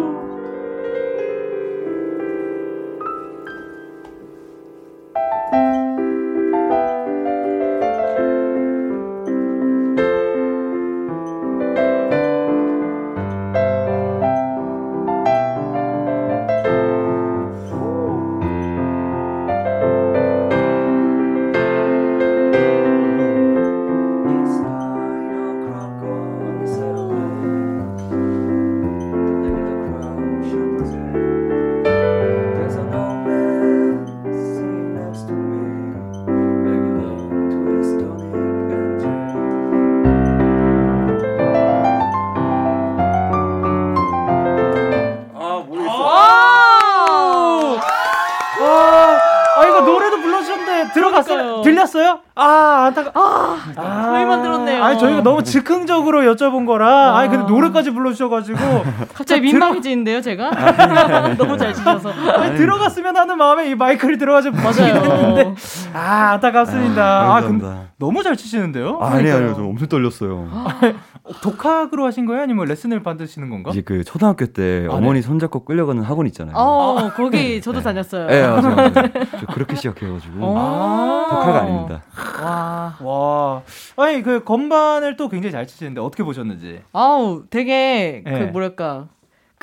[55.54, 56.88] 즉흥적으로 여쭤본 거라.
[56.88, 57.20] 와.
[57.20, 58.58] 아니, 근데 노래까지 불러주셔가지고.
[59.14, 60.50] 갑자기 민망해지는데요, 제가?
[61.38, 62.10] 너무 잘 치셔서.
[62.10, 64.96] 아니, 들어갔으면 하는 마음에 이 마이크를 들어가지 맞아요.
[64.96, 65.54] 했는데.
[65.94, 67.36] 아, 안타깝습니다.
[67.36, 67.94] 아, 근데 감사합니다.
[68.00, 68.98] 너무 잘 치시는데요?
[69.00, 69.38] 아, 아니에요, 그러니까요.
[69.38, 69.56] 아니에요.
[69.56, 70.50] 저 엄청 떨렸어요.
[71.42, 72.42] 독학으로 하신 거예요?
[72.42, 73.70] 아니면 레슨을 받으시는 건가?
[73.72, 76.56] 이제 그 초등학교 때 아, 어머니 손잡고 끌려가는 학원 있잖아요.
[76.58, 78.28] 어, 거기 저도 다녔어요.
[78.28, 78.76] 네, 맞아요.
[78.76, 78.92] 맞아요.
[79.40, 81.28] 저 그렇게 시작해가지고 어.
[81.30, 82.02] 독학가 아닙니다.
[82.42, 82.96] 와.
[83.00, 83.62] 와.
[83.98, 86.82] 아니, 그 건반을 또 굉장히 잘 치시는데 어떻게 보셨는지.
[86.94, 88.46] 아우, 되게, 그, 네.
[88.46, 89.10] 뭐랄까.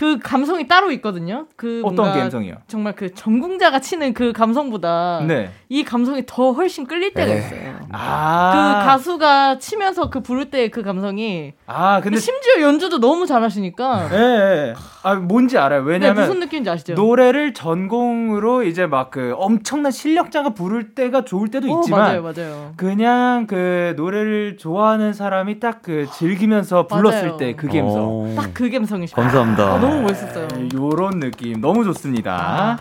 [0.00, 1.44] 그 감성이 따로 있거든요.
[1.56, 2.54] 그 어떤 감성이요?
[2.68, 5.50] 정말 그 전공자가 치는 그 감성보다 네.
[5.68, 7.78] 이 감성이 더 훨씬 끌릴 때가 에이, 있어요.
[7.92, 8.80] 아.
[8.80, 14.16] 그 가수가 치면서 그 부를 때 그 감성이 아, 근데 심지어 연주도 너무 잘하시니까 예,
[14.16, 14.74] 예.
[15.02, 15.82] 아, 뭔지 알아요.
[15.84, 16.94] 네, 왜냐면 무슨 느낌인지 아시죠?
[16.94, 22.72] 노래를 전공으로 이제 막 그 엄청난 실력자가 부를 때가 좋을 때도 어, 있지만 맞아요, 맞아요.
[22.76, 27.36] 그냥 그 노래를 좋아하는 사람이 딱 그 즐기면서 불렀을.
[27.38, 27.96] 때 그 감성.
[28.02, 29.16] 어, 딱그 감성이시죠.
[29.20, 29.64] 감사합니다.
[29.64, 30.48] 아, 너무 멋있었어요.
[30.48, 32.32] 네, 요런 느낌 너무 좋습니다.
[32.34, 32.78] 아.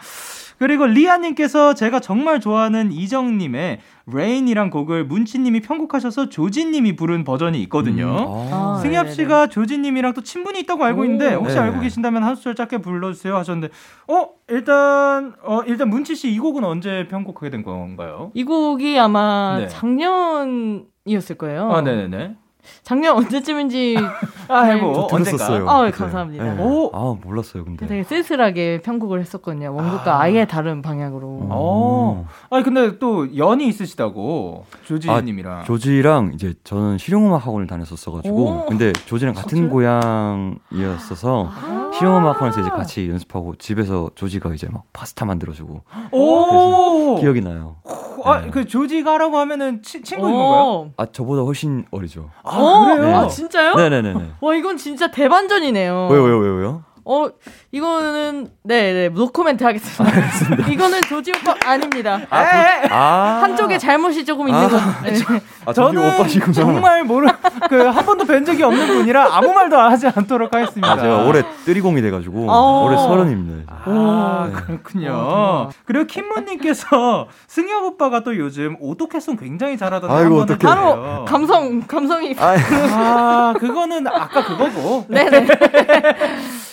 [0.57, 8.09] 그리고 리아님께서 제가 정말 좋아하는 이정님의 Rain이란 곡을 문치님이 편곡하셔서 조진님이 부른 버전이 있거든요.
[8.51, 8.75] 아.
[8.75, 9.09] 아, 승협.
[9.09, 11.05] 씨가 죠지님이랑 또 친분이 있다고 알고 오.
[11.05, 11.61] 있는데 혹시 네.
[11.61, 13.73] 알고 계신다면 한 소절 짧게 불러주세요 하셨는데
[14.09, 18.31] 어 일단 어 일단 문치 씨 이 곡은 언제 편곡하게 된 건가요?
[18.33, 19.67] 이 곡이 아마 네.
[19.69, 21.71] 작년이었을 거예요.
[21.71, 22.35] 아 네네네.
[22.83, 23.97] 작년 언제쯤인지
[24.47, 24.81] 아 네.
[24.81, 25.23] 언젠가.
[25.23, 25.69] 들었었어요.
[25.69, 25.97] 아, 그때.
[25.97, 26.43] 감사합니다.
[26.55, 26.61] 네.
[26.63, 26.89] 오.
[26.93, 27.87] 아 몰랐어요 근데.
[27.87, 29.73] 되게 쓸쓸하게 편곡을 했었거든요.
[29.73, 30.21] 원곡과 아.
[30.23, 30.31] 아.
[30.33, 31.27] 예 다른 방향으로.
[31.49, 32.27] 어.
[32.49, 35.63] 아니 근데 또 연이 있으시다고 조진님이랑.
[35.65, 38.65] 조지랑 이제 저는 실용음악 학원을 다녔었어가지고 오.
[38.67, 39.69] 근데 조지랑 같은 진짜요?
[39.69, 41.91] 고향이었어서 아.
[41.97, 47.17] 실용음악 학원에서 이제 같이 연습하고 집에서 조지가 이제 막 파스타 만들어주고 오.
[47.19, 47.77] 기억이 나요.
[48.25, 50.37] 아 그 조지가 하라고 하면은 치, 친구인 오.
[50.37, 50.91] 건가요?
[50.97, 52.29] 아 저보다 훨씬 어리죠.
[52.43, 52.85] 아 어?
[52.95, 53.15] 그래요?
[53.15, 53.75] 아 진짜요?
[53.75, 54.31] 네네네네.
[54.41, 56.07] 와 이건 진짜 대반전이네요.
[56.11, 56.83] 왜요 왜요 왜요?
[57.05, 57.27] 어
[57.71, 60.15] 이거는 네 네 노코멘트 하겠습니다.
[60.69, 62.19] 이거는 조지 오빠 아닙니다.
[62.19, 64.67] 에, 아 한쪽에 잘못이 조금 있는 아.
[64.69, 64.77] 거.
[65.03, 65.19] 네.
[65.65, 66.53] 아, 저는 오빠시구나.
[66.53, 67.27] 정말 모르
[67.69, 70.91] 그 한 번도 뵌 적이 없는 분이라 아무 말도 하지 않도록 하겠습니다.
[70.91, 72.85] 아 제가 올해 뜨리공이 돼가지고 어.
[72.85, 73.73] 올해 서른입니다.
[73.85, 74.51] 아, 오.
[74.53, 75.11] 그렇군요.
[75.13, 80.59] 어, 그리고 킴모님께서 승엽 오빠가 또 요즘 오토캐송 굉장히 잘하던데 아이고, 어떡해.
[80.59, 82.35] 바로 감성 감성이.
[82.39, 82.55] 아,
[82.91, 85.05] 아, 그거는 아까 그거고.
[85.09, 85.47] 네네.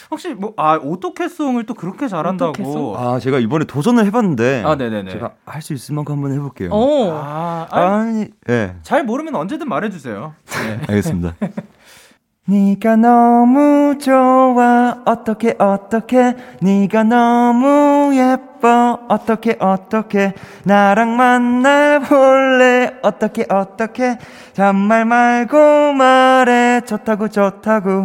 [0.16, 2.52] 혹시 뭐, 아, 오토캐송을 또 그렇게 잘한다고.
[2.52, 2.96] 오토캐송?
[2.96, 5.10] 아 제가 이번에 도전을 해봤는데 아, 네네네.
[5.10, 6.70] 제가 할 수 있을 만큼 한번 해볼게요.
[6.72, 7.10] 오.
[7.12, 10.32] 아, 아니, 아니 예잘 모르면 언제든 말해주세요.
[10.46, 10.80] 네.
[10.88, 11.34] 알겠습니다.
[12.48, 20.32] 네가 너무 좋아 어떻게 어떻게 네가 너무 예뻐 어떻게 어떻게
[20.64, 24.16] 나랑 만나 볼래 어떻게 어떻게
[24.52, 28.04] 잔말 말고 말해 좋다고 좋다고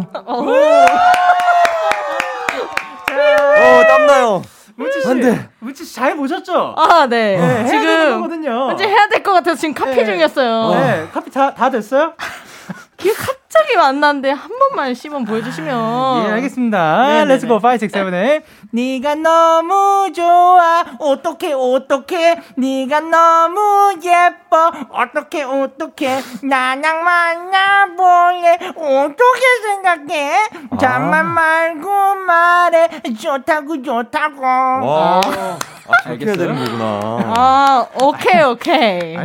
[3.62, 4.42] 어 땀나요
[4.74, 5.08] 문치 씨.
[5.08, 5.48] 안 돼.
[5.58, 6.74] 문치 씨 잘 보셨죠?
[6.76, 7.36] 아 네.
[7.36, 8.68] 네, 해야 되는 지금 거거든요.
[8.70, 10.04] 현재 해야 될 것 같아서 지금 카피 네.
[10.04, 10.70] 중이었어요.
[10.74, 12.14] 네, 카피 다, 다 됐어요?
[13.02, 16.24] 기억 갑자기 만났는데 한 번만 시범 보여주시면.
[16.26, 17.24] 예, 알겠습니다.
[17.24, 20.84] Let's go 5, 6, 7, 8 네가 너무 좋아.
[20.98, 24.72] 어떡해 어떡해 네가 너무 예뻐.
[24.88, 28.58] 어떡해 어떡해 나랑 만나볼래?
[28.76, 30.32] 어떻게 생각해?
[30.80, 32.88] 잠만 말고 말해.
[33.20, 34.40] 좋다고 좋다고.
[34.42, 35.20] 와.
[35.24, 36.36] 아, 알겠어요?
[36.36, 37.00] 되는 거구나.
[37.36, 39.16] 아 오케이 오케이.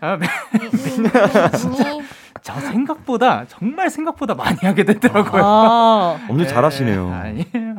[0.00, 0.26] 아, 네.
[2.44, 5.42] 저 생각보다 정말 생각보다 많이 하게 되더라고요.
[5.42, 7.10] 아, 엄청 잘하시네요.
[7.10, 7.76] 아니에요.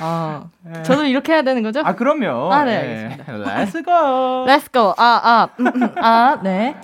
[0.00, 0.44] 아,
[0.84, 1.82] 저도 이렇게 해야 되는 거죠?
[1.84, 2.50] 아 그럼요.
[2.50, 3.54] 아, 네, 알겠습니다.
[3.56, 4.46] Let's go.
[4.46, 4.94] Let's go.
[4.96, 6.74] 아, 아, 음, 음, 아, 네.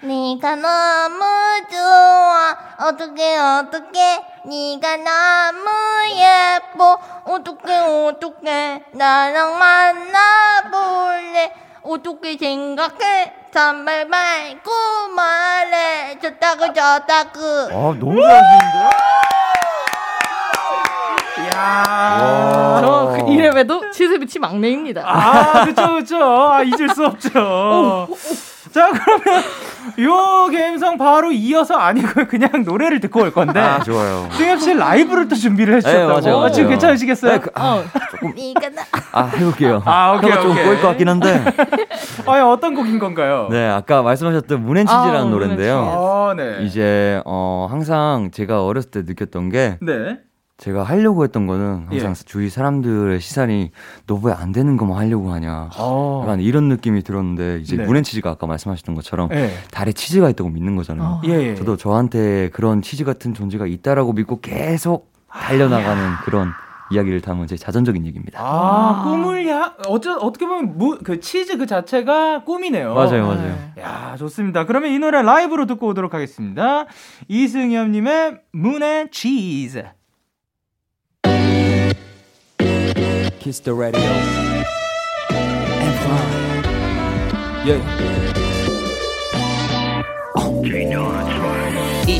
[0.00, 1.24] 네가 너무
[1.68, 2.56] 좋아.
[2.88, 4.24] 어떡해 어떡해.
[4.46, 5.70] 네가 너무
[6.14, 6.96] 예뻐.
[7.24, 7.78] 어떡해
[8.10, 8.84] 어떡해.
[8.92, 11.52] 나랑 만나볼래
[11.84, 14.70] 어떻게 생각해 잔말 말고
[15.14, 18.90] 말해 좋다고 좋다고 아 너무 잘하시는데요?
[21.52, 25.02] 야저그 이래봬도 치즈비치 막내입니다.
[25.04, 26.16] 아, 그쵸, 그쵸.
[26.22, 28.08] 아, 잊을 수 없죠.
[28.74, 29.44] 자, 그러면
[30.00, 33.60] 요 감성 바로 이어서 아니고 그냥 노래를 듣고 올 건데.
[33.60, 36.20] 아 좋아요 승엽 씨 라이브를 또 준비를 해주셨다고.
[36.20, 36.70] 네, 맞아요, 아, 지금.
[36.70, 37.32] 괜찮으시겠어요?
[37.34, 37.84] 네, 그- 아,
[39.12, 39.80] 나아 해볼게요.
[39.84, 40.64] 아, 오케이, 혀가 좀 오케이.
[40.64, 41.44] 꼬일 것 같긴 한데.
[42.26, 43.46] 아, 어떤 곡인 건가요?
[43.50, 45.78] 네, 아까 말씀하셨던 문앤치즈라는 아, 노래인데요.
[45.78, 46.64] 아, 네.
[46.64, 50.18] 이제 어 항상 제가 어렸을 때 느꼈던 게 네.
[50.56, 52.14] 제가 하려고 했던 거는 항상 예.
[52.24, 53.70] 주위 사람들의 시선이
[54.06, 55.70] 너 왜 안 되는 거만 하려고 하냐.
[55.78, 56.20] 어.
[56.22, 57.84] 약간 이런 느낌이 들었는데 이제 네.
[57.84, 59.50] 문앤치즈가 아까 말씀하셨던 것처럼 네.
[59.72, 61.08] 달에 치즈가 있다고 믿는 거잖아요.
[61.08, 61.20] 어.
[61.26, 61.54] 예, 예.
[61.56, 66.50] 저도 저한테 그런 치즈 같은 존재가 있다라고 믿고 계속 달려나가는 그런
[66.92, 68.38] 이야기를 담은 제 자전적인 얘기입니다.
[68.40, 72.94] 아, 꿈을 야, 어쩌, 어떻게 보면 무, 그 치즈 그 자체가 꿈이네요.
[72.94, 73.58] 맞아요, 맞아요.
[73.80, 74.66] 야, 좋습니다.
[74.66, 76.86] 그러면 이 노래 라이브로 듣고 오도록 하겠습니다.
[77.26, 79.84] 이승엽님의 문의 치즈.
[83.44, 84.00] Kiss the radio.
[85.30, 87.64] And fly.
[87.66, 88.33] Yeah.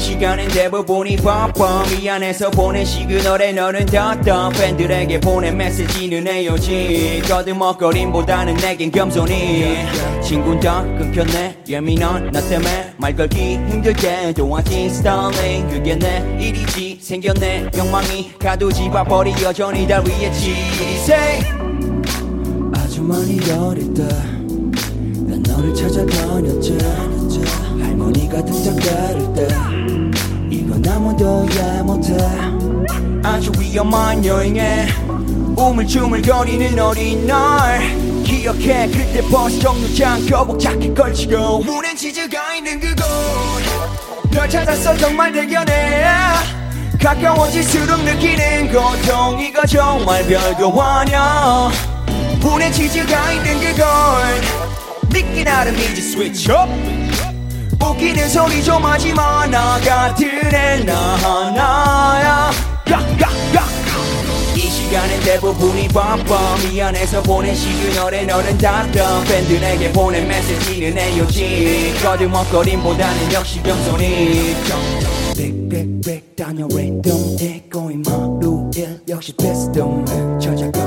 [0.05, 7.23] 시간은 대부분이 바빠 미안해서 보낸 시그널에 너는 닫다 팬들에게 보낸 메시지는 헤어지.
[7.27, 9.79] 거듭먹거림보다는 내겐 겸손히
[10.23, 11.63] 친구는 다 끊겼네.
[11.67, 15.69] 예민한 나 때문에 말 걸기 힘들게 도와진 스타일링.
[15.69, 16.99] 그게 내 일이지.
[17.01, 17.71] 생겼네.
[17.79, 20.51] 욕망이 가두지 바버리 여전히 달 위했지.
[20.51, 21.41] Say.
[22.75, 26.77] 아주 많이 어릴 때난 너를 찾아다녔지
[28.05, 29.49] 할머니가 등짝 가를 때
[30.51, 32.15] 이건 아무도 이해 못해.
[33.23, 34.89] 아주 위험한 여행에
[35.57, 37.81] 우물쭈물거리는 어린 날
[38.25, 38.89] 기억해.
[38.89, 43.05] 그때 버스 정류장 교복 자켓 걸치고 문엔 치즈가 있는 그곳.
[44.31, 46.05] 널 찾았어 정말 대견해.
[47.01, 51.71] 가까워질수록 느끼는 고통 이거 정말 별거 아냐
[52.41, 53.87] 문에 치즈가 있는 그걸.
[55.13, 56.69] 믿기 나름이지 스위치 업
[57.91, 59.47] 웃기는 소리 좀 하지마.
[59.47, 62.51] 나 같은 애나 하나야.
[62.91, 63.67] 야야야.
[64.57, 71.95] 이 시간엔 대부분이 바빠 미안해서 보낸 시그널에 너는 닫다 팬들에게 보낸 메시지는 헤어지.
[72.03, 74.55] 거듭먹거림보다는 역시 겸손히.
[75.37, 80.05] 빽빽빽 다녀 랜덤에 꼬인 마루일 역시 저작권
[80.39, 80.84] 바뀔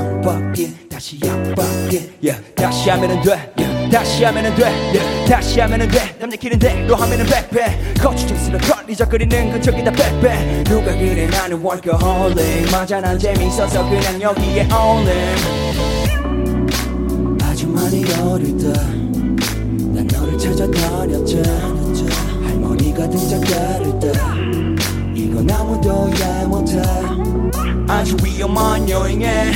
[0.98, 2.54] 다시 약바뀔 yeah.
[2.56, 3.52] 다시 하면은 돼.
[3.56, 3.88] yeah.
[3.88, 4.64] 다시 하면은 돼.
[4.64, 5.30] yeah.
[5.30, 6.16] 다시 하면은 돼.
[6.18, 11.28] 남들끼는 대로 하면은 백배 거추장스러 걸리적거리는 건 저기다 빼빼 누가 그래?
[11.28, 15.38] 나는 workaholic 맞아 난 재밌어서 그냥 여기에 all in
[17.44, 21.42] 아주 많이 어릴 때난 너를 찾아다녔지
[22.42, 24.10] 할머니가 등짝 가를 때
[25.14, 26.82] 이건 아무도 이해 못해.
[27.86, 29.52] 아주 위험한 여행에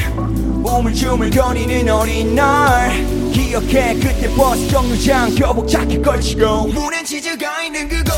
[0.64, 2.90] 우물쭈물 거리는 어린 날.
[3.32, 8.12] 기억해 그때 버스 정류장 교복 자켓 걸치고 문엔 치즈가 있는 그곳.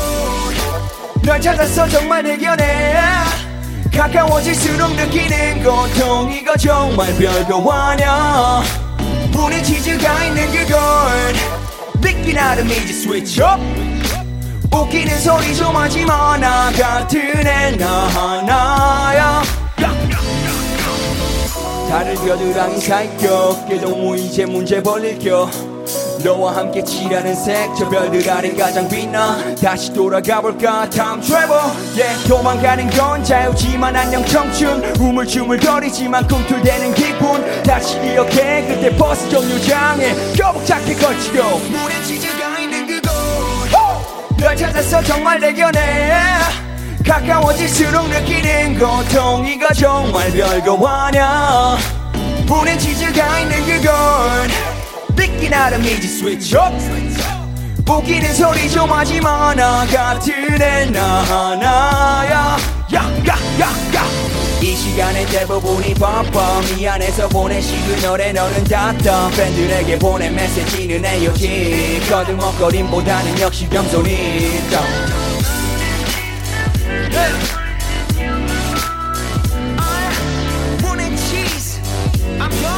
[1.23, 2.95] 널 찾았어 정말 대견해
[3.95, 8.61] 가까워질수록 느끼는 고통 이거 정말 별거 아냐
[9.31, 11.33] 문에 치즈가 있는 그걸
[12.01, 13.59] 믿기 나름이지 switch up.
[14.71, 16.37] 웃기는 소리 좀 하지마.
[16.37, 19.41] 나 같은 애 나 하나야
[21.89, 25.49] 다른 겨드랑이 살격 깨도 이제 문제 벌릴 겨.
[26.23, 29.37] 너와 함께 칠하는 색저 별들 아래 가장 빛나.
[29.61, 31.61] 다시 돌아가 볼까 time travel
[31.95, 34.95] yeah 도망가는 건 자유지만 안녕 청춘.
[34.99, 37.63] 우물쭈물 거리지만 꿈틀대는 기분.
[37.63, 41.59] 다시 기억해 그때 버스 정류장에 교복 자켓 걸치고.
[41.59, 43.11] 문에 치즈가 있는 그곳.
[44.37, 45.79] 널 찾았어 정말 대견해
[47.05, 51.77] 가까워질수록 느끼는 고통 이거 정말 별거 아냐
[52.45, 54.47] 문엔 치즈가 있는 그걸
[55.15, 56.73] 믿기 나름이지 스위치 업
[57.87, 62.57] 웃기는 소리 좀 하지마 나 같은 애나 하나야.
[62.91, 64.05] 야야야야.
[64.61, 73.69] 이 시간엔 대부분이 바빠 미안해서 보낸 시그널에 너는 닫다 팬들에게 보낸 메시지는 헤어지 거듭먹거림보다는 역시
[73.69, 75.34] 겸손히 문엔
[81.17, 81.81] 치즈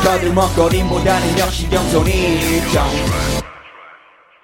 [0.04, 2.62] 거듭먹거림보다는 역시 겸손히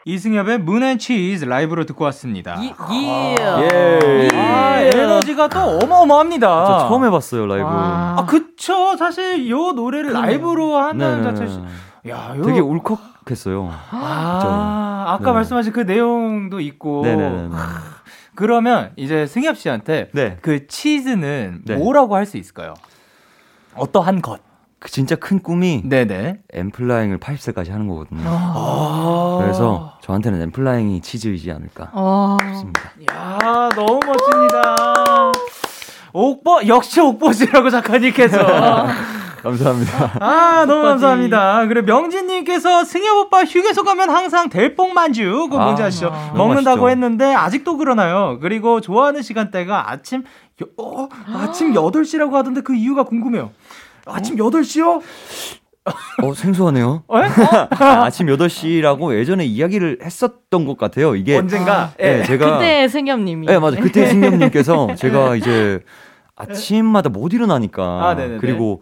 [0.06, 2.56] 이승엽의 문앤치즈 라이브로 듣고 왔습니다.
[2.60, 3.38] 이, 예.
[3.72, 4.30] 예.
[4.34, 6.66] 아, 에너지가 또 어마어마합니다.
[6.66, 7.64] 저 처음 해봤어요 라이브.
[7.64, 8.16] 와.
[8.18, 8.98] 아, 그쵸.
[8.98, 11.36] 사실 요 노래를 라이브로 한다는 네네.
[11.36, 11.62] 자체.
[12.10, 12.42] 야, 요.
[12.44, 13.72] 되게 울컥했어요.
[13.92, 15.32] 아, 아까 네.
[15.32, 17.04] 말씀하신 그 내용도 있고.
[17.06, 17.50] 네네네.
[18.36, 20.38] 그러면 이제 승엽 씨한테 네.
[20.42, 21.76] 그 치즈는 네.
[21.76, 22.74] 뭐라고 할 수 있을까요?
[23.76, 24.40] 어떠한 것?
[24.80, 26.40] 그 진짜 큰 꿈이 네네.
[26.52, 28.22] 엠플라잉을 80세까지 하는 거거든요.
[28.26, 29.40] 아.
[29.42, 32.38] 그래서 저한테는 엠플라잉이 치즈이지 않을까 와.
[32.48, 32.82] 싶습니다.
[33.12, 35.32] 야, 너무 멋집니다.
[36.12, 38.38] 옥보, 역시 옥보시라고 작가님께서.
[39.44, 40.18] 감사합니다.
[40.22, 40.84] 아, 너무.
[40.84, 41.68] 감사합니다.
[41.68, 46.08] 그리고 명진님께서 승엽 오빠 휴게소 가면 항상 될뽕만주, 그거 아, 뭔지 아 시죠?
[46.14, 46.28] 아.
[46.34, 46.90] 너무 먹는다고 맛있죠.
[46.90, 48.40] 했는데 아직도 그러나요?
[48.42, 50.24] 그리고 좋아하는 시간대가 아침,
[50.62, 53.52] 여, 어, 아침 8시라고 하던데 그 이유가 궁금해요.
[54.06, 55.02] 아침 8시요?
[56.24, 57.04] 어, 생소하네요.
[57.08, 57.18] 어?
[57.18, 57.68] 아,
[58.08, 61.16] 아침 8시라고 예전에 이야기를 했었던 것 같아요.
[61.16, 61.92] 이게 언젠가?
[61.98, 62.24] 네, 예.
[62.24, 63.48] 제가 그때 승엽님이.
[63.48, 63.78] 네, 맞아.
[63.82, 65.82] 그때 승엽님께서 제가 이제
[66.36, 68.38] 아침마다 못 일어나니까 아, 네네네.
[68.40, 68.82] 그리고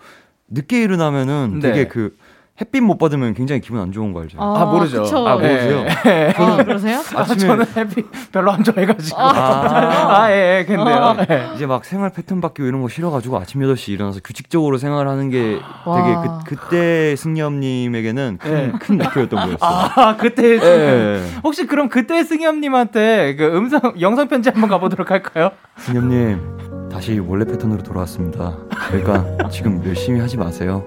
[0.51, 1.71] 늦게 일어나면 네.
[1.71, 2.15] 되게 그
[2.59, 4.37] 햇빛 못 받으면 굉장히 기분 안 좋은 거 알죠?
[4.39, 5.01] 아, 모르죠.
[5.01, 5.27] 그쵸.
[5.27, 5.85] 아, 모르세요?
[6.05, 6.33] 예.
[6.37, 6.99] 아, 그러세요?
[7.15, 9.19] 아침에 저는 햇빛 별로 안 좋아해가지고.
[9.19, 11.17] 아, 아, 예, 예, 근데요.
[11.31, 11.49] 예.
[11.55, 15.59] 이제 막 생활 패턴 바뀌고 이런 거 싫어가지고 아침 8시 일어나서 규칙적으로 생활하는 게 되게
[15.85, 16.43] 와.
[16.45, 18.71] 그, 그때 승엽님에게는 큰, 예.
[18.77, 19.57] 큰 목표였던 거였어요.
[19.61, 20.59] 아, 그때.
[20.61, 21.21] 예.
[21.43, 25.49] 혹시 그럼 그때 승엽님한테 그 음성, 영상 편지 한번 가보도록 할까요?
[25.77, 28.57] 승엽님 다시 원래 패턴으로 돌아왔습니다.
[28.89, 30.85] 그러니까 지금 열심히 하지 마세요.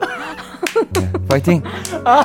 [0.93, 1.63] 네, 파이팅!
[2.05, 2.25] 아,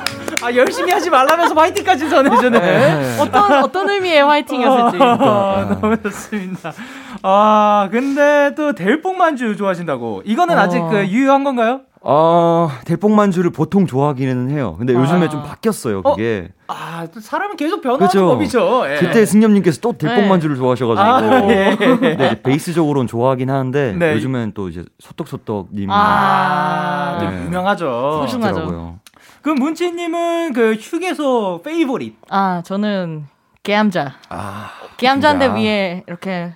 [0.54, 2.60] 열심히 하지 말라면서 화이팅까지 전해주네.
[2.60, 3.18] 네.
[3.20, 4.98] 어떤 어떤 의미의 화이팅이었을지.
[5.02, 6.74] 아, 너무 좋습니다.
[7.22, 10.24] 아, 근데 또 대뽕만주 좋아하신다고.
[10.26, 10.62] 이거는 어.
[10.62, 11.82] 아직 그 유효한 건가요?
[12.02, 14.76] 어, 대뽕만주를 보통 좋아하기는 해요.
[14.78, 15.30] 근데 요즘에 아.
[15.30, 16.50] 좀 바뀌었어요, 그게.
[16.68, 18.28] 아, 또 사람은 계속 변하는 그죠.
[18.28, 18.84] 법이죠.
[18.90, 18.98] 예.
[19.00, 21.36] 그때 승엽님께서 또 대뽕만주를 좋아하셔가지고.
[21.36, 21.76] 아, 예.
[21.78, 24.14] 근데 이제 베이스적으로는 좋아하긴 하는데 네.
[24.14, 25.90] 요즘엔 또 이제 소떡소떡님.
[25.92, 27.44] 아, 좀 네.
[27.46, 28.22] 유명하죠.
[28.22, 28.98] 소중하죠.
[29.42, 32.16] 그럼 문치님은 그 휴게소 favorite.
[32.30, 33.26] 아, 저는
[33.64, 34.14] 알감자.
[34.30, 35.60] 아, 알감자인데 진짜.
[35.60, 36.54] 위에 이렇게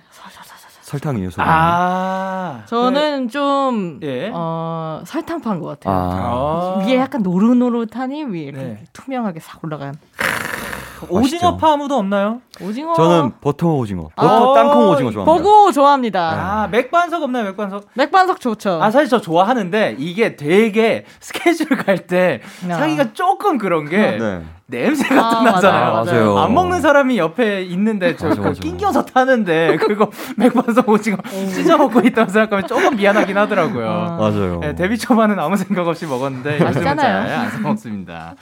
[0.84, 1.46] 설탕이에요, 설탕.
[1.50, 2.62] 아.
[2.66, 4.30] 저는 좀 예.
[4.34, 5.94] 어, 설탕 파인 것 같아요.
[5.94, 6.84] 아, 아.
[6.84, 8.84] 위에 약간 노릇노릇하니 위에 네.
[8.92, 9.94] 투명하게 싹 올라간
[11.08, 11.56] 오징어 맛있죠.
[11.56, 12.40] 파무도 없나요?
[12.60, 12.94] 오징어.
[12.94, 14.10] 저는 버터 오징어.
[14.14, 14.54] 버터 아.
[14.54, 15.24] 땅콩 오징어 좋아합니다.
[15.24, 16.20] 버거 좋아합니다.
[16.62, 17.88] 아, 맥반석 없나요, 맥반석?
[17.94, 18.82] 맥반석 좋죠.
[18.82, 22.78] 아, 사실 저 좋아하는데 이게 되게 스케줄 갈때 야.
[22.78, 24.42] 사기가 조금 그런 게 네.
[24.66, 25.92] 냄새가 아, 또 나잖아요.
[25.92, 26.38] 맞아요, 맞아요.
[26.38, 28.60] 안 먹는 사람이 옆에 있는데 저 맞아, 그 맞아.
[28.62, 31.18] 낑겨서 타는데 그거 맥반석 오징어
[31.52, 33.86] 찢어 먹고 있다고 생각하면 조금 미안하긴 하더라고요.
[33.90, 34.16] 아.
[34.16, 34.60] 맞아요.
[34.60, 37.26] 네, 데뷔 초반은 아무 생각 없이 먹었는데 요즘은 맛있잖아요.
[37.28, 38.36] 잘안 사먹습니다.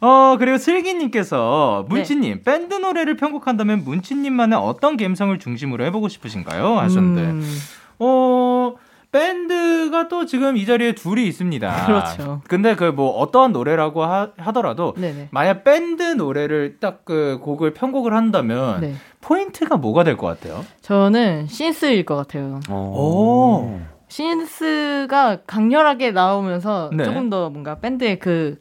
[0.00, 1.94] 어 그리고 슬기님께서 네.
[1.94, 6.78] 문치님 밴드 노래를 편곡한다면 문치님만의 어떤 감성을 중심으로 해보고 싶으신가요?
[6.78, 7.58] 하셨는데 음,
[8.00, 8.74] 어
[9.10, 11.86] 밴드가 또 지금 이 자리에 둘이 있습니다.
[11.86, 12.42] 그렇죠.
[12.48, 15.28] 근데 그 뭐 어떠한 노래라고 하, 하더라도 네네.
[15.30, 18.94] 만약 밴드 노래를 딱 그 곡을 편곡을 한다면 네.
[19.20, 20.64] 포인트가 뭐가 될 것 같아요?
[20.82, 22.60] 저는 신스일 것 같아요.
[22.68, 23.80] 어.
[24.08, 27.04] 신스가 강렬하게 나오면서 네.
[27.04, 28.58] 조금 더 뭔가 밴드의 그,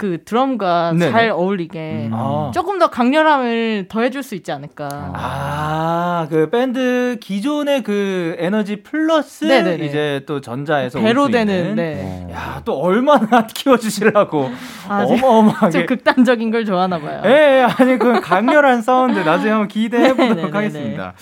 [0.00, 1.12] 그 드럼과 네네.
[1.12, 2.10] 잘 어울리게 음.
[2.14, 2.50] 아.
[2.54, 4.88] 조금 더 강렬함을 더해줄 수 있지 않을까.
[5.14, 9.84] 아, 그 밴드 기존의 그 에너지 플러스 네네네.
[9.84, 11.28] 이제 또 전자에서 배로.
[11.28, 12.00] 되는, 네.
[12.02, 12.32] 어.
[12.32, 14.50] 야, 또 얼마나 키워주시려고
[14.88, 15.70] 아, 어마어마하게.
[15.70, 17.20] 좀 극단적인 걸 좋아하나 봐요.
[17.26, 20.50] 예, 예, 아니 그 강렬한 사운드 나중에 한번 기대해 보도록 네네네네.
[20.56, 21.12] 하겠습니다.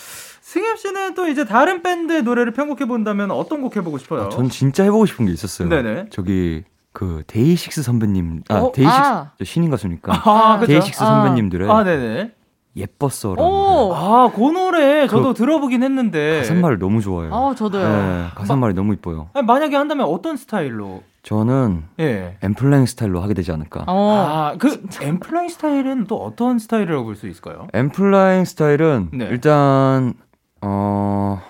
[0.40, 4.26] 승협 씨는 또 이제 다른 밴드 노래를 편곡해 본다면 어떤 곡 해보고 싶어요?
[4.26, 5.68] 아, 전 진짜 해보고 싶은 게 있었어요.
[5.68, 6.06] 네네.
[6.10, 6.62] 저기
[6.98, 8.72] 그 데이식스 선배님, 아 어?
[8.72, 9.30] 데이식스 아.
[9.38, 10.58] 저 신인 가수니까 아?
[10.66, 11.06] 데이식스 아.
[11.22, 12.32] 선배님들의 아, 네네.
[12.74, 13.94] 예뻤어라는 오!
[13.94, 16.40] 아, 그 노래 저도 들어보긴 했는데.
[16.40, 17.32] 가사말을 너무 좋아해요.
[17.32, 17.88] 아, 저도요.
[17.88, 19.28] 네, 가사말이 너무 이뻐요.
[19.32, 21.04] 아니, 만약에 한다면 어떤 스타일로?
[21.22, 22.36] 저는 예.
[22.42, 23.84] 엠플라잉 스타일로 하게 되지 않을까.
[23.86, 24.26] 어.
[24.28, 27.68] 아, 그 엠플라잉 스타일은 또 어떤 스타일이라고 볼 수 있을까요?
[27.74, 29.26] 엠플라잉 스타일은 네.
[29.30, 30.14] 일단
[30.62, 31.40] 어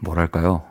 [0.00, 0.62] 뭐랄까요?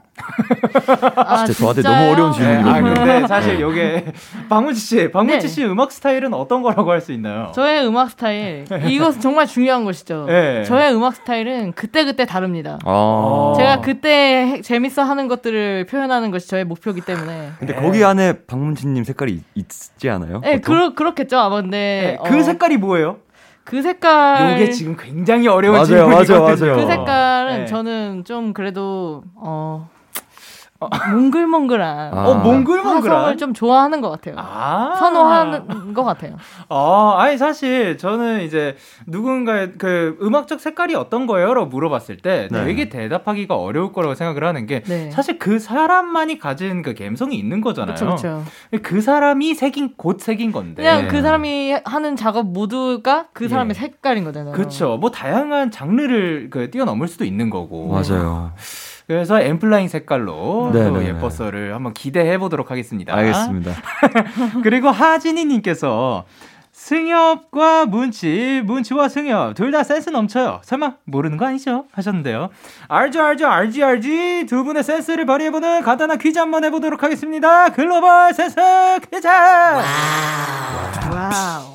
[1.15, 1.95] 아, 진짜 저한테 진짜요?
[1.99, 2.71] 너무 어려운 질문이거든요.
[2.71, 3.61] 아, 근데 사실 네.
[3.61, 4.05] 요게
[4.49, 5.53] 박문치 씨, 박문치 네.
[5.53, 7.51] 씨 음악 스타일은 어떤 거라고 할 수 있나요?
[7.53, 10.25] 저의 음악 스타일 이것은 정말 중요한 것이죠.
[10.27, 10.63] 네.
[10.63, 12.79] 저의 음악 스타일은 그때 그때 다릅니다.
[12.85, 13.53] 아.
[13.57, 14.09] 제가 그때
[14.47, 17.51] 해- 재밌어 하는 것들을 표현하는 것이 저의 목표이기 때문에.
[17.59, 20.39] 근데 거기 안에 박문진님 색깔이 있- 있지 않아요?
[20.41, 20.59] 네?
[20.61, 21.37] 그러, 그렇겠죠.
[21.37, 23.17] 아마 근데 네, 그 어, 색깔이 뭐예요?
[23.63, 26.39] 그 색깔 요게 지금 굉장히 어려운 맞아요, 질문이거든요.
[26.39, 26.75] 맞아요, 맞아요.
[26.75, 27.65] 그 색깔은 네.
[27.65, 29.89] 저는 좀 그래도 어
[31.11, 32.27] 몽글몽글한 아.
[32.27, 33.17] 어, 몽글몽글한.
[33.17, 34.35] 화성을 좀 좋아하는 것 같아요.
[34.37, 34.95] 아.
[34.97, 36.35] 선호하는 것 같아요.
[36.69, 38.75] 아, 아니 사실 저는 이제
[39.07, 42.63] 누군가의 그 음악적 색깔이 어떤 거예요?라고 물어봤을 때 네.
[42.65, 45.11] 되게 대답하기가 어려울 거라고 생각을 하는 게 네.
[45.11, 47.95] 사실 그 사람만이 가진 그 감성이 있는 거잖아요.
[47.95, 48.81] 그렇죠, 그렇죠.
[48.83, 50.83] 그 사람이 새긴 곧 새긴 건데.
[50.83, 53.79] 그냥 그 사람이 하는 작업 모두가 그 사람의 예.
[53.79, 54.53] 색깔인 거잖아요.
[54.53, 54.97] 그렇죠.
[54.97, 57.87] 뭐 다양한 장르를 그 뛰어넘을 수도 있는 거고.
[57.87, 58.51] 맞아요.
[59.07, 61.03] 그래서 엠플라잉 색깔로 네, 또.
[61.05, 63.13] 예뻐서를 한번 기대해 보도록 하겠습니다.
[63.15, 63.71] 알겠습니다.
[64.63, 66.25] 그리고 하진이님께서
[66.71, 70.59] 승협과 문치, 문치와 승협 둘 다 센스 넘쳐요.
[70.63, 71.85] 설마 모르는 거 아니죠?
[71.93, 72.49] 하셨는데요.
[72.89, 74.45] 알죠, 알죠, 알지, 알지.
[74.49, 77.69] 두 분의 센스를 발휘해보는 간단한 퀴즈 한번 해보도록 하겠습니다.
[77.69, 78.55] 글로벌 센스
[79.11, 79.27] 퀴즈.
[81.11, 81.74] Wow.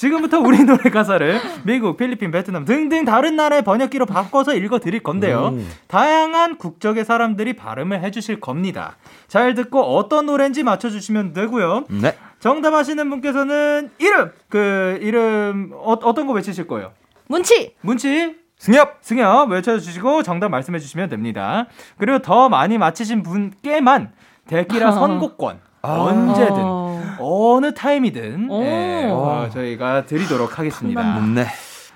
[0.00, 5.52] 지금부터 우리 노래 가사를 미국, 필리핀, 베트남 등등 다른 나라의 번역기로 바꿔서 읽어 드릴 건데요.
[5.52, 5.58] 오.
[5.88, 8.96] 다양한 국적의 사람들이 발음을 해 주실 겁니다.
[9.28, 11.84] 잘 듣고 어떤 노래인지 맞춰 주시면 되고요.
[11.90, 12.16] 네.
[12.38, 14.32] 정답 아시는 분께서는 이름!
[14.48, 16.92] 그, 이름, 어, 어떤 거 외치실 거예요?
[17.26, 17.74] 문치.
[17.82, 19.00] 문치, 승엽!
[19.02, 21.66] 승엽 외쳐주시고 정답 말씀해 주시면 됩니다.
[21.98, 24.12] 그리고 더 많이 맞히신 분께만
[24.46, 27.00] 데키라 선곡권 언제든 어.
[27.18, 28.62] 어느 타임이든 오.
[28.62, 31.20] 예, 어, 저희가 드리도록 하겠습니다.
[31.34, 31.46] 네.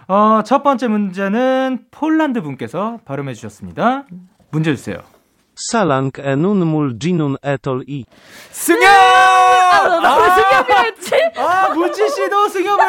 [0.09, 4.05] 어, 첫 번째 문제는 폴란드 분께서 발음해 주셨습니다.
[4.51, 4.97] 문제 주세요.
[5.57, 8.05] Salang enun mulginun etol i.
[8.51, 8.83] 승엽!
[10.03, 11.13] 나왜 승엽이라 했지?
[11.37, 12.83] 아, 문지 씨도 승엽을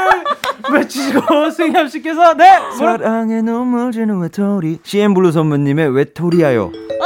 [0.74, 2.60] 외치시고 승엽 씨께서 네!
[2.80, 7.06] 사랑의 눈물 주는 외톨이 CN블루 선배님의 외톨이야요 나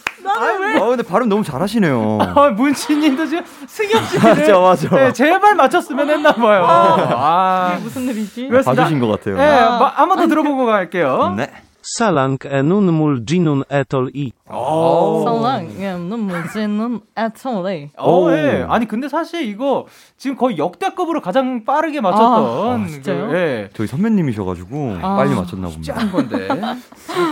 [0.38, 0.80] 는 왜?
[0.80, 5.54] 아 근데 발음 너무 잘하시네요 아, 문지 님도 지금 승엽 씨를 맞아 맞아 네, 제발
[5.54, 6.64] 맞췄으면 했나 봐요.
[6.66, 8.48] 아, 무슨 일이지?
[8.48, 8.82] 그렇습니다.
[8.82, 11.34] 봐주신 것 같아요 네, 한번 더 들어보고 갈게요.
[11.36, 11.50] 네.
[11.82, 14.32] Salang enun mulginun etol i.
[14.46, 17.90] 사랑은 문제는 애통래.
[17.96, 18.32] 어, 오.
[18.32, 18.66] 예.
[18.68, 23.28] 아니 근데 사실 이거 지금 거의 역대급으로 가장 빠르게 맞췄던 아, 진짜요?
[23.28, 23.70] 그, 예.
[23.72, 25.16] 저희 선배님이셔가지고 아.
[25.16, 26.74] 빨리 맞췄나 쉽지 봅니다 않은 건데.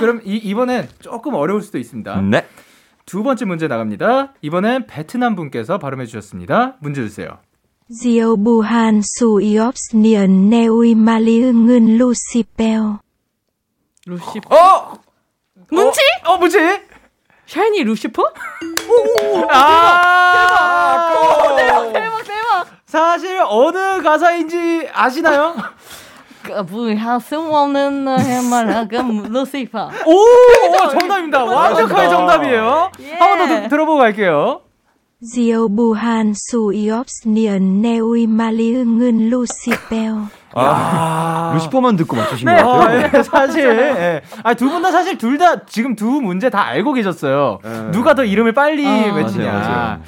[0.01, 2.21] 그럼 이, 이번엔 조금 어려울 수도 있습니다.
[2.23, 2.47] 네
[3.09, 4.35] 두 번째 문제 나갑니다.
[4.43, 6.77] 이번엔 베트남 분께서 발음해 주셨습니다.
[6.81, 7.39] 문제 주세요.
[7.89, 12.99] Diệu bù hàn su iops nian neui mali ngân lucipel.
[14.07, 14.93] 루시 어!
[15.71, 16.01] 문치?
[16.27, 16.59] 어, 뭐지?
[17.47, 18.31] 샤이니 루시퍼?
[19.49, 21.15] 아!
[21.57, 22.67] 대박 대박 대박.
[22.85, 25.57] 사실 어느 가사인지 아시나요?
[26.49, 29.91] 그부하 쓸모없는 해말하가 루시퍼.
[30.07, 30.13] 오!
[30.13, 31.45] 오, 정답입니다.
[31.45, 32.91] 완벽하게 정답이에요.
[33.03, 33.15] 예.
[33.19, 34.61] 한번 더 들어보고 갈게요.
[35.21, 40.15] Diệu bù hàn su iops nian neui mali ngân lucipel.
[40.55, 43.69] 아, 루시퍼만 듣고 맞추신 것 네, 같아요 어, 예, 사실.
[43.69, 44.23] 예.
[44.45, 47.59] 아, 두 분 다 사실 둘 다 지금 두 문제 다 알고 계셨어요.
[47.65, 47.91] 네.
[47.91, 49.13] 누가 더 이름을 빨리 아.
[49.13, 49.45] 외치냐.
[49.53, 49.99] 맞아요, 맞아요.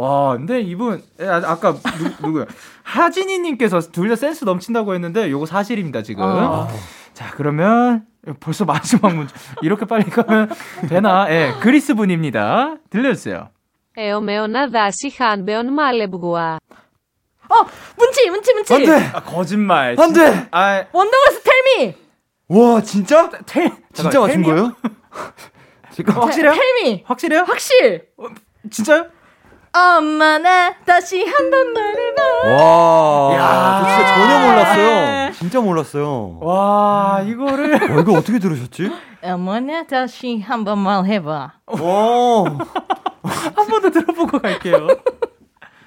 [0.00, 2.46] 와, 근데 이분 아, 까 누, 구야
[2.84, 6.24] 하진이님께서 둘 다 센스 넘친다고 했는데 요거 사실입니다 지금.
[6.24, 6.68] 아.
[7.12, 8.06] 자 그러면
[8.40, 10.50] 벌써 마지막 문제 이렇게 빨리 가면
[10.88, 11.26] 되나?
[11.30, 12.76] 예, 그리스 분입니다.
[12.88, 13.50] 들려주세요.
[13.98, 16.58] 에오메오나 다시 한배온 말레부고아.
[17.50, 17.54] 어
[17.98, 18.72] 문치 문치 문치.
[18.74, 18.92] 안돼.
[18.92, 19.96] 아, 아, 거짓말.
[20.00, 20.48] 안돼.
[20.50, 21.94] 아, 원더걸스 텔미.
[22.48, 23.24] 와 진짜?
[23.26, 24.74] 어, 텔 진짜 맞춘 거예요?
[26.16, 26.52] 어, 확실해요?
[26.54, 27.02] 텔미.
[27.06, 27.42] 확실해요?
[27.42, 28.06] 확실.
[28.16, 28.24] 어,
[28.70, 29.06] 진짜요?
[29.72, 32.22] 엄마 나 다시 한 번 말해봐.
[32.56, 33.80] 와 야.
[33.80, 37.72] 저 진짜 전혀 몰랐어요 진짜 몰랐어요 와, 이거를.
[37.94, 38.90] 와, 이거 어떻게 들으셨지
[39.22, 41.52] 어머나 다시 한 번 말해봐.
[41.66, 42.44] 와
[43.22, 44.88] 한 번 더 들어보고 갈게요.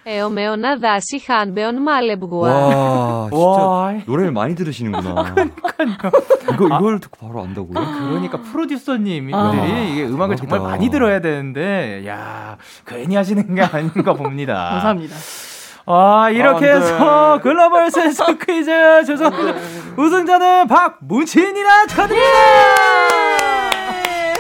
[0.06, 3.30] 에어메어나 다시 한배운 말레부고와.
[3.32, 5.34] 와, 진짜 노래를 많이 들으시는구나.
[5.34, 6.12] 그러니까요.
[6.54, 7.74] 이거 이걸 아, 듣고 바로 안다고요?
[7.80, 10.56] 아, 그러니까 프로듀서님 분들이 아, 이게 음악을 대박이다.
[10.58, 14.54] 정말 많이 들어야 되는데 야, 괜히 하시는 게 아닌가 봅니다.
[14.72, 15.16] 감사합니다.
[15.86, 16.86] 아, 이렇게 아, 네.
[16.86, 19.60] 해서 글로벌 센서 퀴즈 죄송합니다.
[19.98, 22.30] 우승자는 박문진이라 축하드립니다.
[24.08, 24.34] 예!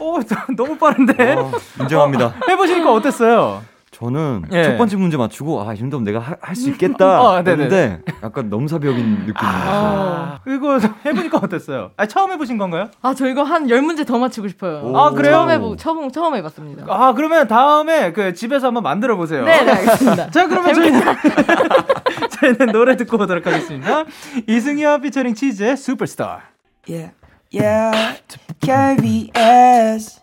[0.00, 0.18] 오,
[0.56, 1.34] 너무 빠른데.
[1.34, 2.26] 와, 인정합니다.
[2.26, 3.62] 어, 해보시니까 어땠어요?
[3.98, 4.62] 저는 예.
[4.62, 7.64] 첫 번째 문제 맞추고 아, 이 정도면 내가 할 수 있겠다 어, 네네.
[7.64, 11.90] 했는데 약간 넘사벽인 느낌이 아, 이거 해보니까 어땠어요?
[11.96, 12.90] 아, 처음 해보신 건가요?
[13.02, 14.92] 아, 저 이거 한 열 문제 더 맞추고 싶어요.
[14.96, 15.32] 아, 그래요?
[15.32, 16.86] 처음 해보, 처음, 처음 해봤습니다.
[16.88, 19.44] 아, 그러면 다음에 그 집에서 한번 만들어 보세요.
[19.44, 20.30] 네, 네, 알겠습니다.
[20.32, 21.00] 자, 그러면 저희는,
[22.40, 24.04] 저희는 노래 듣고 오도록 하겠습니다.
[24.46, 26.40] 이승엽 피처링 치즈의 슈퍼스타.
[26.88, 27.12] Yeah,
[27.52, 28.20] yeah.
[28.60, 30.20] KBS,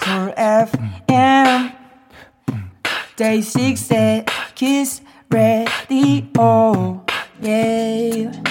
[0.00, 1.70] Cool FM,
[3.16, 4.24] Day 6
[4.56, 7.04] Kiss Radio.
[7.40, 8.42] Yeah.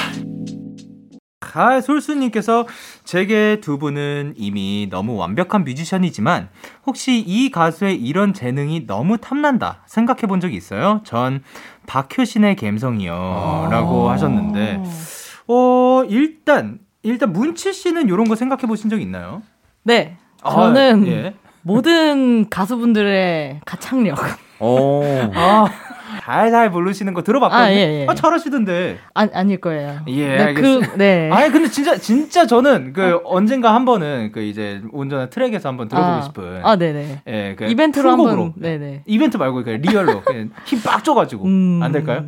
[1.42, 2.66] 가솔수님께서
[3.04, 6.50] 제게 두 분은 이미 너무 완벽한 뮤지션이지만
[6.86, 11.02] 혹시 이 가수의 이런 재능이 너무 탐난다 생각해 본 적이 있어요?
[11.04, 11.44] 전
[11.86, 13.68] 박효신의 감성이요.
[13.70, 14.82] 라고 하셨는데,
[15.48, 19.44] 어, 일단, 일단 문치 씨는 이런 거 생각해 보신 적 있나요?
[19.84, 20.18] 네.
[20.48, 21.36] 저는 아, 예.
[21.62, 24.18] 모든 가수분들의 가창력.
[24.60, 25.02] 어.
[25.36, 25.66] 아,
[26.22, 27.66] 달달 부르시는 거 들어봤거든요.
[27.66, 28.06] 아, 예, 예.
[28.08, 29.00] 아, 잘하시던데.
[29.16, 30.00] 아, 아닐 거예요.
[30.08, 30.92] 예, 네, 알겠습니다.
[30.92, 31.30] 그, 네.
[31.32, 36.14] 아니 근데 진짜 진짜 저는 그 언젠가 한 번은 그 이제 온전한 트랙에서 한번 들어보고
[36.14, 37.22] 아, 싶은 아, 네네.
[37.28, 38.44] 예, 그 이벤트로 풀곡으로.
[38.44, 38.54] 한번.
[38.62, 39.04] 네네.
[39.08, 40.22] 이벤트 말고 그 real로
[40.66, 41.80] 힘 빡 줘가지고 음.
[41.84, 42.26] 안 될까요?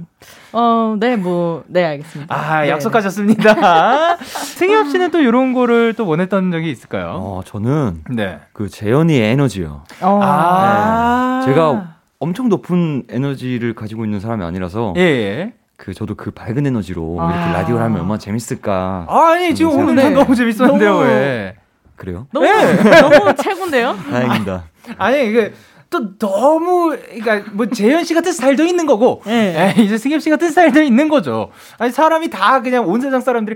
[0.52, 2.34] 어, 네, 뭐, 네, 알겠습니다.
[2.36, 4.18] 아 네, 약속하셨습니다.
[4.24, 7.12] 승협 씨는 또 이런 거를 또 원했던 적이 있을까요?
[7.22, 8.40] 어, 저는 네.
[8.52, 9.84] 그 재현이의 에너지요.
[9.90, 10.06] 네.
[10.06, 11.95] 어, 아, 제가
[12.26, 15.54] 엄청 높은 에너지를 가지고 있는 사람이 아니라서 예, 예.
[15.78, 17.30] 그 저도 그 밝은 에너지로 아.
[17.32, 19.06] 이렇게 라디오를 하면 얼마나 재밌을까.
[19.08, 20.10] 아니 지금 오늘 네.
[20.10, 21.56] 너무 재밌었는데요 너무- 왜?
[21.96, 22.26] 그래요?
[22.34, 22.76] 너무, 네.
[23.00, 23.96] 너무 최고인데요?
[24.10, 24.64] 다행입니다.
[24.98, 25.54] 아니 이게
[25.92, 29.74] 또 너무 그러니까 뭐 재현 씨 같은 스타일도 있는 거고 네.
[29.78, 31.52] 예, 이제 승엽 씨 같은 스타일도 있는 거죠.
[31.78, 33.56] 아니 사람이 다 그냥 온 세상 사람들이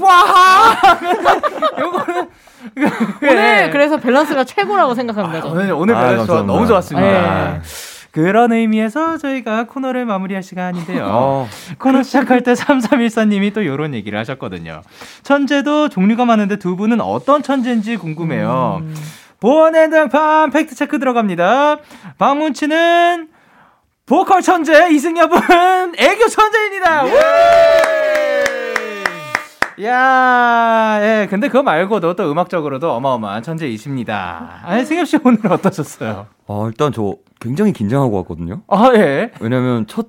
[0.00, 0.76] 와
[1.78, 2.28] 요거는
[3.22, 5.42] 오늘 그래서 밸런스가 최고라고 생각합니다.
[5.42, 5.62] 저는.
[5.62, 6.52] 오늘 오늘 아, 밸런스 감사합니다.
[6.52, 7.52] 너무 좋았습니다.
[7.52, 7.60] 네.
[8.12, 11.06] 그런 의미에서 저희가 코너를 마무리할 시간인데요.
[11.08, 11.48] 어,
[11.78, 14.82] 코너 시작할 때 3314님이 또 이런 얘기를 하셨거든요.
[15.22, 18.80] 천재도 종류가 많은데 두 분은 어떤 천재인지 궁금해요.
[18.82, 18.94] 음.
[19.40, 21.78] 보안의 등판 팩트체크 들어갑니다.
[22.18, 23.28] 박문치는
[24.06, 27.04] 보컬 천재, 이승엽은 애교 천재입니다.
[27.06, 27.91] 우!
[29.80, 34.60] 야, 예, 근데 그거 말고도 또 음악적으로도 어마어마한 천재이십니다.
[34.64, 36.26] 아, 승엽 씨 오늘 어떠셨어요?
[36.46, 38.62] 어, 일단 저 굉장히 긴장하고 왔거든요.
[38.68, 39.30] 아, 예.
[39.40, 40.08] 왜냐면 첫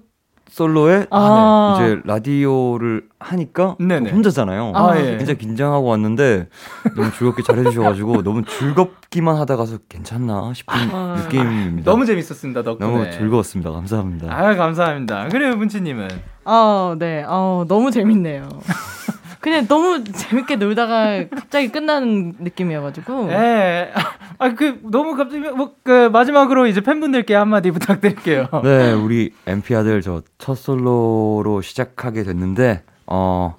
[0.49, 1.73] 솔로에 아.
[1.75, 4.11] 이제 라디오를 하니까 네네.
[4.11, 4.73] 혼자잖아요.
[4.75, 5.17] 아, 예.
[5.17, 6.47] 굉장히 긴장하고 왔는데
[6.95, 11.15] 너무 즐겁게 잘해주셔가지고 너무 즐겁기만 하다 가서 괜찮나 싶은 아.
[11.23, 11.89] 느낌입니다.
[11.89, 12.87] 너무 재밌었습니다, 덕분에.
[12.91, 13.71] 너무 즐거웠습니다.
[13.71, 14.27] 감사합니다.
[14.31, 15.29] 아, 감사합니다.
[15.29, 16.07] 그래요, 문치님은.
[16.45, 17.23] 아, 네.
[17.25, 18.47] 아, 너무 재밌네요.
[19.43, 23.29] 그냥 너무 재밌게 놀다가 갑자기 끝나는 느낌이어가지고.
[23.33, 23.91] 예.
[24.39, 28.47] 아, 그, 너무 갑자기, 뭐, 그, 마지막으로 이제 팬분들께 한마디 부탁드릴게요.
[28.63, 33.55] 네, 우리 MP 아들 저 첫 솔로로 시작하게 됐는데 어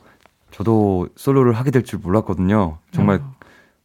[0.51, 2.79] 저도 솔로를 하게 될 줄 몰랐거든요.
[2.93, 3.21] 정말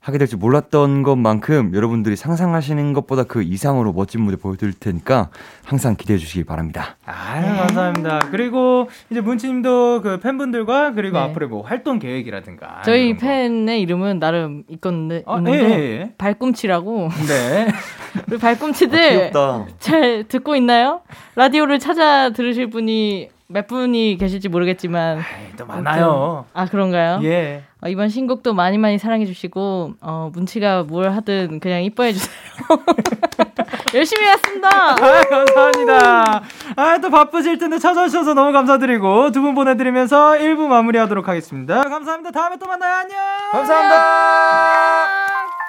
[0.01, 5.29] 하게 될줄 몰랐던 것만큼 여러분들이 상상하시는 것보다 그 이상으로 멋진 무대 보여드릴 테니까
[5.65, 6.95] 항상 기대해 주시기 바랍니다.
[7.05, 8.19] 아, 감사합니다.
[8.31, 11.23] 그리고 이제 문치님도 그 팬분들과 그리고 네.
[11.25, 12.81] 앞으로 뭐 활동 계획이라든가.
[12.85, 13.19] 저희.
[13.19, 16.13] 팬의 이름은 나름 있건데, 아, 있는데 예, 예, 예.
[16.17, 17.67] 발꿈치라고 네.
[18.29, 19.65] 우리 발꿈치들 귀엽다.
[19.79, 21.01] 잘 듣고 있나요?
[21.35, 26.45] 라디오를 찾아 들으실 분이 몇 분이 계실지 모르겠지만 아이, 또 많아요.
[26.53, 27.19] 아 그런가요?
[27.23, 27.63] 예.
[27.81, 32.31] 어, 이번 신곡도 많이 많이 사랑해 주시고 어, 문치가 뭘 하든 그냥 이뻐해 주세요.
[33.95, 34.69] 열심히 했습니다.
[34.69, 36.43] 아, 감사합니다.
[36.75, 41.81] 아, 또 바쁘실 텐데 찾아주셔서 너무 감사드리고 두 분 보내드리면서 1부 마무리하도록 하겠습니다.
[41.81, 42.29] 감사합니다.
[42.29, 42.93] 다음에 또 만나요.
[42.93, 43.17] 안녕.
[43.51, 43.95] 감사합니다.
[43.95, 45.68] 언제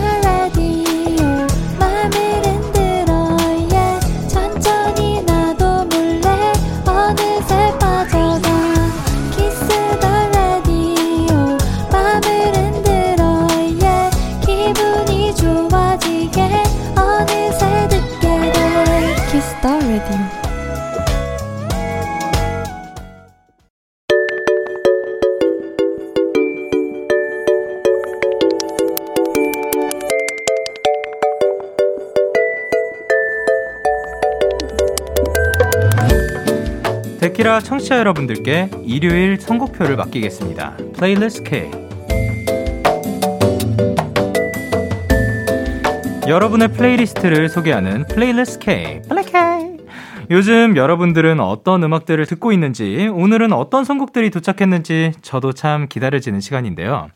[37.31, 40.75] 데키라 청취자 여러분들께 일요일 선곡표를 맡기겠습니다.
[40.97, 41.71] Playlist K.
[46.27, 49.01] 여러분의 playlist를 소개하는 playlist K.
[49.07, 49.77] Play K.
[50.29, 57.09] 요즘 여러분들은 어떤 음악들을 듣고 있는지, 오늘은 어떤 선곡들이 도착했는지 저도 참 기다려지는 시간인데요.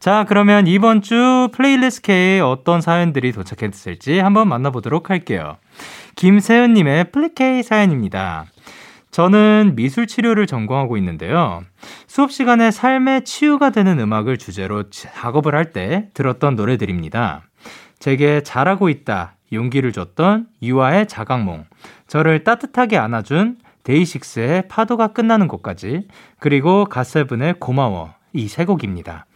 [0.00, 5.56] 자, 그러면 이번 주 playlist K에 어떤 사연들이 도착했을지 한번 만나보도록 할게요.
[6.16, 8.46] 김세은님의 플리케이 사연입니다.
[9.12, 11.62] 저는 미술 치료를 전공하고 있는데요.
[12.06, 17.42] 수업 시간에 삶의 치유가 되는 음악을 주제로 작업을 할 때 들었던 노래들입니다.
[17.98, 21.64] 제게 잘하고 있다, 용기를 줬던 유아의 자각몽,
[22.08, 26.08] 저를 따뜻하게 안아준 데이식스의 파도가 끝나는 곳까지,
[26.40, 29.26] 그리고 갓세븐의 고마워, 이 세 곡입니다.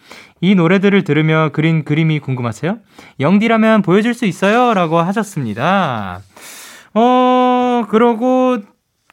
[0.40, 2.78] 이 노래들을 들으며 그린 그림이 궁금하세요?
[3.20, 4.72] 영디라면 보여줄 수 있어요?
[4.74, 6.20] 라고 하셨습니다.
[6.94, 8.58] 어, 그러고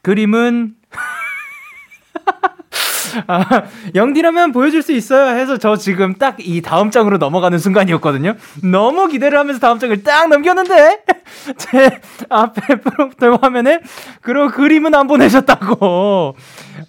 [0.04, 0.74] 그림은
[3.28, 3.62] 아,
[3.94, 8.34] 영디라면 보여줄 수 있어요 해서 저 지금 딱 이 다음 장으로 넘어가는 순간이었거든요.
[8.62, 11.04] 너무 기대를 하면서 다음 장을 딱 넘겼는데
[11.56, 13.80] 제 앞에 프롬프터 화면에
[14.20, 16.34] 그런 그림은 안 보내셨다고.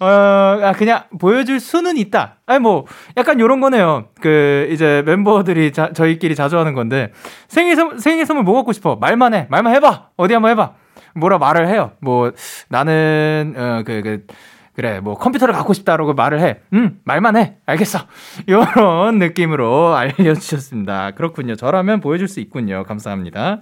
[0.00, 2.36] 아, 그냥 보여줄 수는 있다.
[2.44, 2.84] 아니, 뭐,
[3.16, 4.08] 약간 요런 거네요.
[4.20, 7.12] 그, 이제 멤버들이 자, 저희끼리 자주 하는 건데,
[7.48, 8.96] 생일, 선, 생일 선물 뭐 갖고 싶어?
[8.96, 9.46] 말만 해.
[9.48, 10.08] 말만 해봐.
[10.16, 10.72] 어디 한번 해봐.
[11.14, 11.92] 뭐라 말을 해요.
[12.00, 12.32] 뭐,
[12.68, 14.26] 나는, 어, 그, 그,
[14.74, 16.60] 그래, 뭐 컴퓨터를 갖고 싶다라고 말을 해.
[16.74, 17.56] 음, 말만 해.
[17.64, 18.00] 알겠어.
[18.46, 21.12] 요런 느낌으로 알려주셨습니다.
[21.12, 21.56] 그렇군요.
[21.56, 22.84] 저라면 보여줄 수 있군요.
[22.84, 23.60] 감사합니다.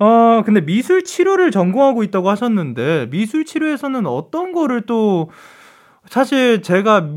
[0.00, 5.30] 어, 근데 미술 치료를 전공하고 있다고 하셨는데, 미술 치료에서는 어떤 거를 또,
[6.08, 7.08] 사실 제가,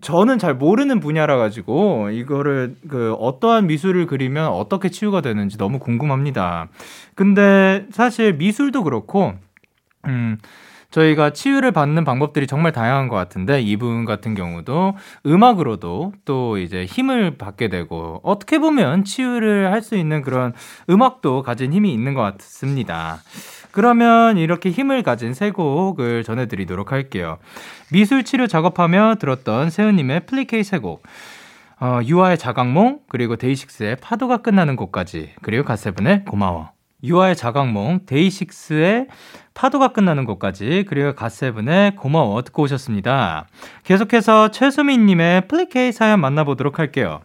[0.00, 6.68] 저는 잘 모르는 분야라 가지고, 이거를, 그, 어떠한 미술을 그리면 어떻게 치유가 되는지 너무 궁금합니다.
[7.14, 9.34] 근데 사실 미술도 그렇고,
[10.06, 10.38] 음,
[10.90, 14.94] 저희가 치유를 받는 방법들이 정말 다양한 것 같은데 이분 같은 경우도
[15.26, 20.54] 음악으로도 또 이제 힘을 받게 되고 어떻게 보면 치유를 할 수 있는 그런
[20.88, 23.18] 음악도 가진 힘이 있는 것 같습니다.
[23.76, 27.36] 그러면 이렇게 힘을 가진 세 곡을 전해드리도록 할게요.
[27.92, 31.02] 미술 치료 작업하며 들었던 세은님의 플리케이 세 곡.
[31.78, 36.70] 어, 유아의 자각몽, 그리고 데이식스의 파도가 끝나는 곳까지, 그리고 갓세븐의 고마워.
[37.04, 39.08] 유아의 자각몽, 데이식스의
[39.52, 43.46] 파도가 끝나는 곳까지, 그리고 갓세븐의 고마워 듣고 오셨습니다.
[43.84, 47.20] 계속해서 최수민님의 플리케이 사연 만나보도록 할게요.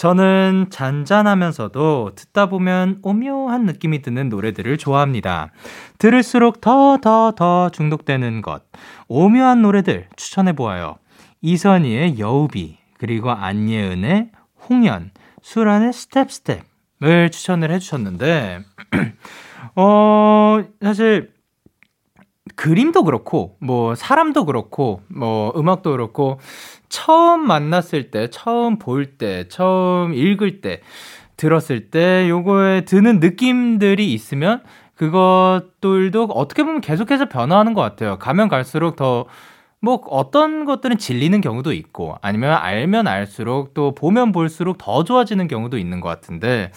[0.00, 5.52] 저는 잔잔하면서도 듣다 보면 오묘한 느낌이 드는 노래들을 좋아합니다.
[5.98, 8.62] 들을수록 더, 더, 더 중독되는 것.
[9.08, 10.96] 오묘한 노래들 추천해보아요.
[11.42, 14.30] 이선희의 여우비, 그리고 안예은의
[14.70, 15.10] 홍연,
[15.42, 18.60] 수란의 Step Step을 추천을 해주셨는데,
[19.76, 21.30] 어, 사실,
[22.56, 26.40] 그림도 그렇고, 뭐, 사람도 그렇고, 뭐, 음악도 그렇고,
[26.90, 30.82] 처음 만났을 때, 처음 볼 때, 처음 읽을 때,
[31.38, 34.62] 들었을 때, 요거에 드는 느낌들이 있으면,
[34.96, 38.18] 그것들도 어떻게 보면 계속해서 변화하는 것 같아요.
[38.18, 39.24] 가면 갈수록 더,
[39.80, 45.78] 뭐, 어떤 것들은 질리는 경우도 있고, 아니면 알면 알수록 또 보면 볼수록 더 좋아지는 경우도
[45.78, 46.72] 있는 것 같은데,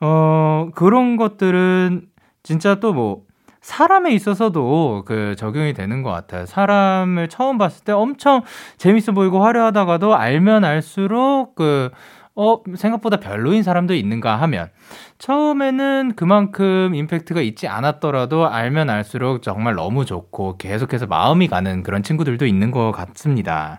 [0.00, 2.06] 어, 그런 것들은
[2.42, 3.24] 진짜 또 뭐,
[3.70, 6.44] 사람에 있어서도 그 적용이 되는 것 같아요.
[6.44, 8.42] 사람을 처음 봤을 때 엄청
[8.78, 11.90] 재밌어 보이고 화려하다가도 알면 알수록 그,
[12.34, 14.70] 어, 생각보다 별로인 사람도 있는가 하면
[15.18, 22.46] 처음에는 그만큼 임팩트가 있지 않았더라도 알면 알수록 정말 너무 좋고 계속해서 마음이 가는 그런 친구들도
[22.46, 23.78] 있는 것 같습니다.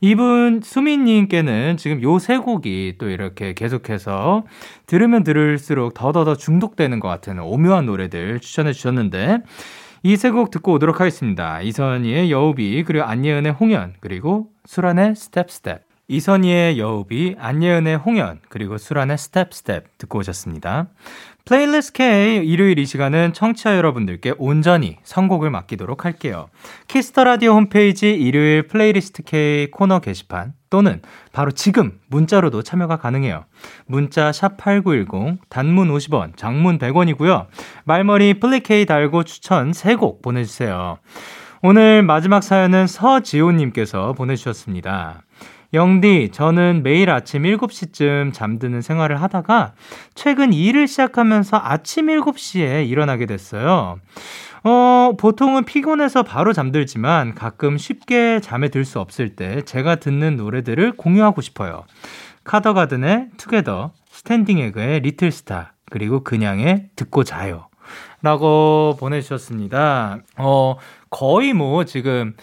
[0.00, 4.44] 이분 수민님께는 지금 요 세 곡이 또 이렇게 계속해서
[4.86, 9.38] 들으면 들을수록 더더더 중독되는 것 같은 오묘한 노래들 추천해 주셨는데
[10.02, 11.60] 이 세 곡 듣고 오도록 하겠습니다.
[11.62, 19.18] 이선희의 여우비 그리고 안예은의 홍연 그리고 수란의 Step Step 이선희의 여우비 안예은의 홍연 그리고 수란의
[19.18, 20.88] Step Step 듣고 오셨습니다.
[21.46, 26.48] playlist K 일요일 이 시간은 청취자 여러분들께 온전히 선곡을 맡기도록 할게요.
[26.88, 31.00] Kiss the Radio 홈페이지 일요일 playlist K 코너 게시판 또는
[31.32, 33.44] 바로 지금 문자로도 참여가 가능해요.
[33.86, 37.46] 문자 샵8910 단문 50원, 장문 100원이고요.
[37.84, 40.98] 말머리 플리케이 달고 추천 3곡 보내 주세요.
[41.62, 45.22] 오늘 마지막 사연은 서지호 님께서 보내 주셨습니다.
[45.74, 49.72] 영디, 저는 매일 아침 7시쯤 잠드는 생활을 하다가
[50.14, 53.98] 최근 일을 시작하면서 아침 7시에 일어나게 됐어요.
[54.64, 60.92] 어, 보통은 피곤해서 바로 잠들지만 가끔 쉽게 잠에 들 수 없을 때 제가 듣는 노래들을
[60.92, 61.84] 공유하고 싶어요.
[62.44, 67.68] 카더가든의 Together, 스탠딩 에그의 Little Star, 그리고 그냥의 듣고 자요.
[68.22, 70.18] 라고 보내주셨습니다.
[70.38, 70.76] 어,
[71.10, 72.34] 거의 뭐 지금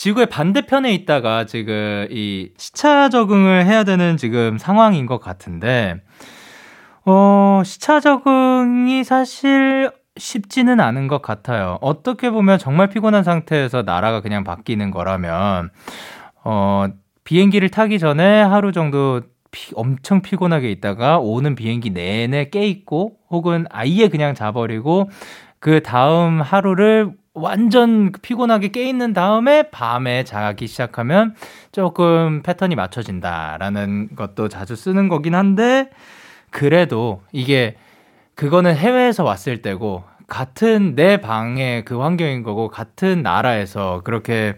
[0.00, 6.00] 지구의 반대편에 있다가 지금 이 시차 적응을 해야 되는 지금 상황인 것 같은데,
[7.04, 11.76] 어, 시차 적응이 사실 쉽지는 않은 것 같아요.
[11.82, 15.68] 어떻게 보면 정말 피곤한 상태에서 나라가 그냥 바뀌는 거라면,
[16.44, 16.86] 어,
[17.24, 19.20] 비행기를 타기 전에 하루 정도
[19.50, 25.10] 피, 엄청 피곤하게 있다가 오는 비행기 내내 깨 있고 혹은 아예 그냥 자버리고
[25.58, 31.34] 그 다음 하루를 완전 피곤하게 깨 있는 다음에 밤에 자기 시작하면
[31.70, 35.90] 조금 패턴이 맞춰진다라는 것도 자주 쓰는 거긴 한데
[36.50, 37.76] 그래도 이게
[38.34, 44.56] 그거는 해외에서 왔을 때고 같은 내 방의 그 환경인 거고 같은 나라에서 그렇게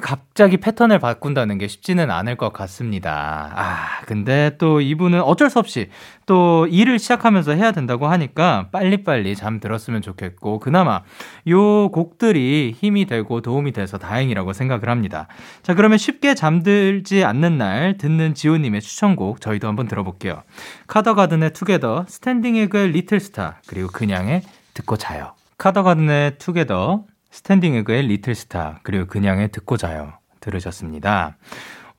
[0.00, 3.52] 갑자기 패턴을 바꾼다는 게 쉽지는 않을 것 같습니다.
[3.54, 5.90] 아, 근데 또 이분은 어쩔 수 없이
[6.26, 11.02] 또 일을 시작하면서 해야 된다고 하니까 빨리빨리 잠 들었으면 좋겠고, 그나마
[11.48, 15.26] 요 곡들이 힘이 되고 도움이 돼서 다행이라고 생각을 합니다.
[15.62, 20.42] 자, 그러면 쉽게 잠들지 않는 날 듣는 지호님의 추천곡 저희도 한번 들어볼게요.
[20.86, 24.42] 카더가든의 Together, 스탠딩 에그의 Little Star, 그리고 그냥의
[24.74, 25.32] 듣고 자요.
[25.58, 30.14] 카더가든의 Together, 스탠딩 에그의 Little Star, 그리고 그냥의 듣고 자요.
[30.40, 31.36] 들으셨습니다.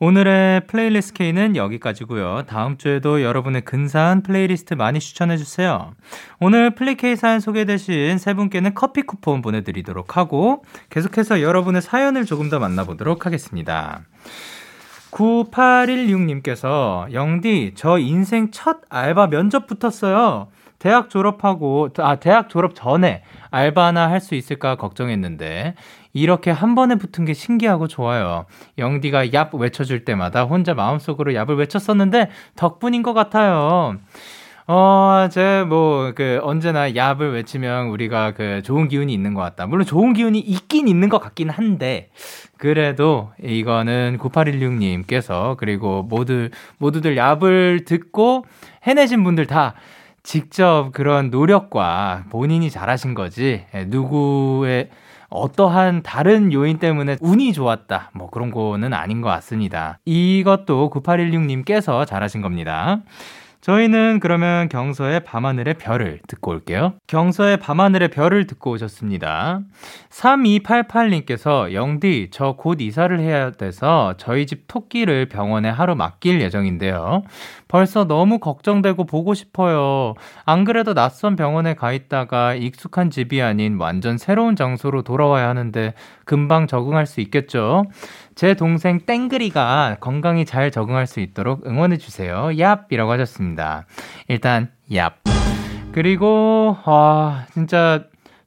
[0.02, 2.44] 오늘의 플레이리스트 K는 여기까지고요.
[2.48, 5.92] 다음 주에도 여러분의 근사한 플레이리스트 많이 추천해 주세요.
[6.40, 12.60] 오늘 플리케이 사연 소개되신 세 분께는 커피 쿠폰 보내드리도록 하고 계속해서 여러분의 사연을 조금 더
[12.60, 14.00] 만나보도록 하겠습니다.
[15.12, 20.48] 9816님께서 영디 저 인생 첫 알바 면접 붙었어요.
[20.78, 25.76] 대학 졸업하고 아 대학 졸업 전에 알바나 할 수 있을까 걱정했는데
[26.14, 28.45] 이렇게 한 번에 붙은 게 신기하고 좋아요.
[28.78, 33.97] 영디가 얍 외쳐줄 때마다 혼자 마음속으로 얍을 외쳤었는데 덕분인 것 같아요.
[34.72, 39.66] 어, 제, 뭐, 그, 언제나 얍을 외치면 우리가 그 좋은 기운이 있는 것 같다.
[39.66, 42.12] 물론 좋은 기운이 있긴 있는 것 같긴 한데,
[42.56, 48.45] 그래도 이거는 9816님께서, 그리고 모두, 모두들 얍을 듣고
[48.84, 49.74] 해내신 분들 다
[50.24, 54.90] 직접 그런 노력과 본인이 잘하신 거지, 예, 누구의,
[55.30, 58.12] 어떠한 다른 요인 때문에 운이 좋았다.
[58.14, 60.00] 뭐 그런 거는 아닌 것 같습니다.
[60.06, 63.02] 이것도 9816님께서 잘하신 겁니다.
[63.62, 66.93] 저희는 그러면 경서의 밤하늘의 별을 듣고 올게요.
[67.07, 69.62] 경서의 밤하늘의 별을 듣고 오셨습니다.
[70.10, 77.24] 3288님께서 영디, 저 곧 이사를 해야 돼서 저희 집 토끼를 병원에 하루 맡길 예정인데요.
[77.68, 80.16] 벌써 너무 걱정되고 보고 싶어요.
[80.45, 85.93] 안 그래도 낯선 병원에 가 있다가 익숙한 집이 아닌 완전 새로운 장소로 돌아와야 하는데
[86.26, 87.84] 금방 적응할 수 있겠죠?
[88.40, 92.48] 제 동생 땡그리가 건강히 잘 적응할 수 있도록 응원해 주세요.
[92.54, 93.86] 얍이라고 하셨습니다.
[94.30, 95.12] 일단, 얍.
[95.92, 98.06] 그리고, 아, 진짜,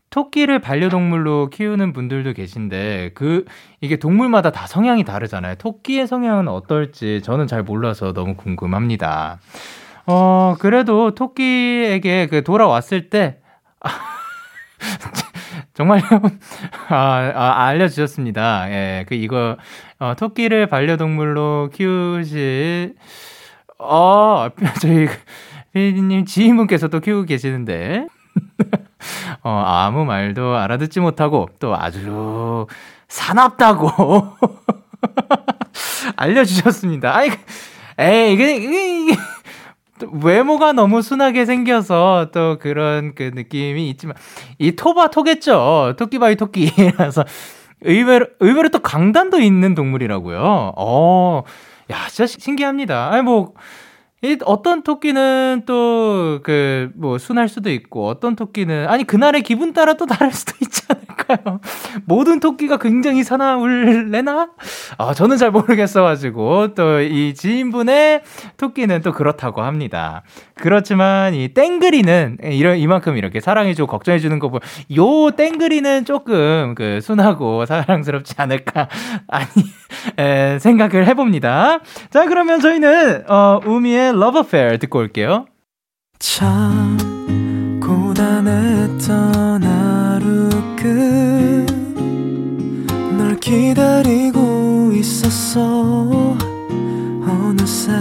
[0.09, 3.45] 토끼를 반려동물로 키우는 분들도 계신데, 그,
[3.83, 5.57] 이게 동물마다 다 성향이 다르잖아요.
[5.57, 9.41] 토끼의 성향은 어떨지 저는 잘 몰라서 너무 궁금합니다.
[10.07, 13.41] 어, 그래도 토끼에게 그 돌아왔을 때,
[15.75, 16.03] 정말요?
[16.89, 18.71] 아, 아, 알려주셨습니다.
[18.71, 19.57] 예, 그, 이거,
[19.99, 22.95] 어, 토끼를 반려동물로 키우실,
[23.79, 24.49] 어,
[24.83, 25.09] 저희,
[25.73, 28.07] 피디님 지인분께서도 키우고 계시는데,
[29.43, 32.67] 어, 아무 말도 알아듣지 못하고, 또 아주
[33.09, 33.91] 사납다고,
[36.17, 37.17] 알려주셨습니다.
[37.17, 37.31] 아이,
[37.99, 39.17] 에이, 이게, 이게,
[40.13, 44.17] 외모가 너무 순하게 생겨서 또 그런 그 느낌이 있지만
[44.59, 45.95] 이 토바 토겠죠.
[45.99, 47.25] 토끼 by 토끼라서
[47.83, 50.73] 의외로 의외로 또 강단도 있는 동물이라고요.
[50.77, 51.43] 어.
[51.91, 53.11] 야, 진짜 신기합니다.
[53.11, 53.53] 아니 뭐
[54.23, 59.95] 이 어떤 토끼는 또 그 뭐 순할 수도 있고 어떤 토끼는 아니 그날의 기분 따라
[59.95, 61.61] 또 다를 수도 있지 않을까요?
[62.07, 64.51] 모든 토끼가 굉장히 사나울래나?
[64.99, 68.23] 아 저는 잘 모르겠어가지고 또 이 지인분의
[68.57, 70.23] 토끼는 또 그렇다고 합니다.
[70.55, 74.61] 그렇지만 이 땡그리는 이런 이만큼 이렇게 사랑해주고 걱정해주는 거 보면
[74.97, 78.89] 요 땡그리는 조금 그 순하고 사랑스럽지 않을까
[79.29, 79.47] 아니
[80.19, 81.81] 에, 생각을 해봅니다.
[82.11, 85.47] 자 그러면 저희는 어 우미의 Love Affair 듣고 올게요.
[86.19, 90.49] 참 고단했던 하루
[93.17, 96.37] 끝널 기다리고 있었어.
[97.27, 97.93] 어느새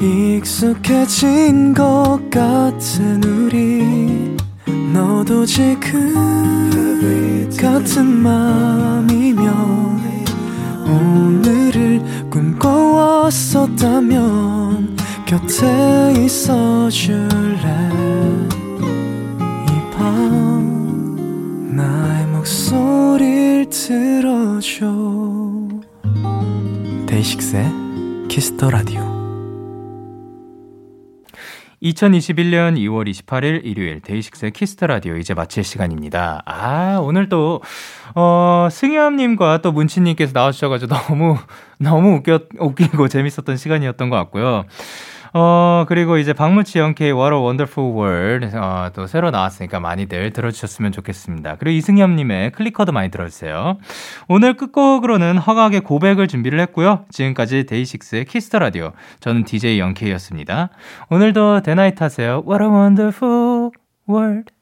[0.00, 4.36] 익숙해진 것 같은 우리.
[4.92, 6.46] 너도 지금
[7.56, 9.46] 같은 맘이면
[10.86, 12.00] 오늘을
[13.66, 14.96] 꿈꿔왔었다면
[15.26, 17.66] 곁에 있어 줄래?
[19.68, 24.86] 이 밤 나의 목소리를 들어줘.
[27.06, 27.64] 데이식스의
[28.28, 29.00] Kiss the Radio
[31.82, 36.42] 2021년 2월 28일 일요일 데이식스의 Kiss the Radio 이제 마칠 시간입니다.
[36.46, 37.60] 아, 오늘 또,
[38.18, 41.36] 어, 승엽님과 또 문치님께서 나와주셔가지고 너무,
[41.78, 44.64] 너무 웃겨, 웃기고 재밌었던 시간이었던 것 같고요.
[45.34, 50.92] 어, 그리고 이제 박문치 영케이 What a Wonderful World, 어, 또 새로 나왔으니까 많이들 들어주셨으면
[50.92, 51.56] 좋겠습니다.
[51.56, 53.76] 그리고 이승엽님의 클리커도 많이 들어주세요.
[54.28, 57.04] 오늘 끝곡으로는 허각의 고백을 준비를 했고요.
[57.10, 58.92] 지금까지 데이식스의 Kiss the Radio.
[59.20, 60.70] 저는 DJ 영케이였습니다.
[61.10, 62.42] 오늘도 데나잇 하세요.
[62.48, 63.70] What a Wonderful
[64.08, 64.55] World.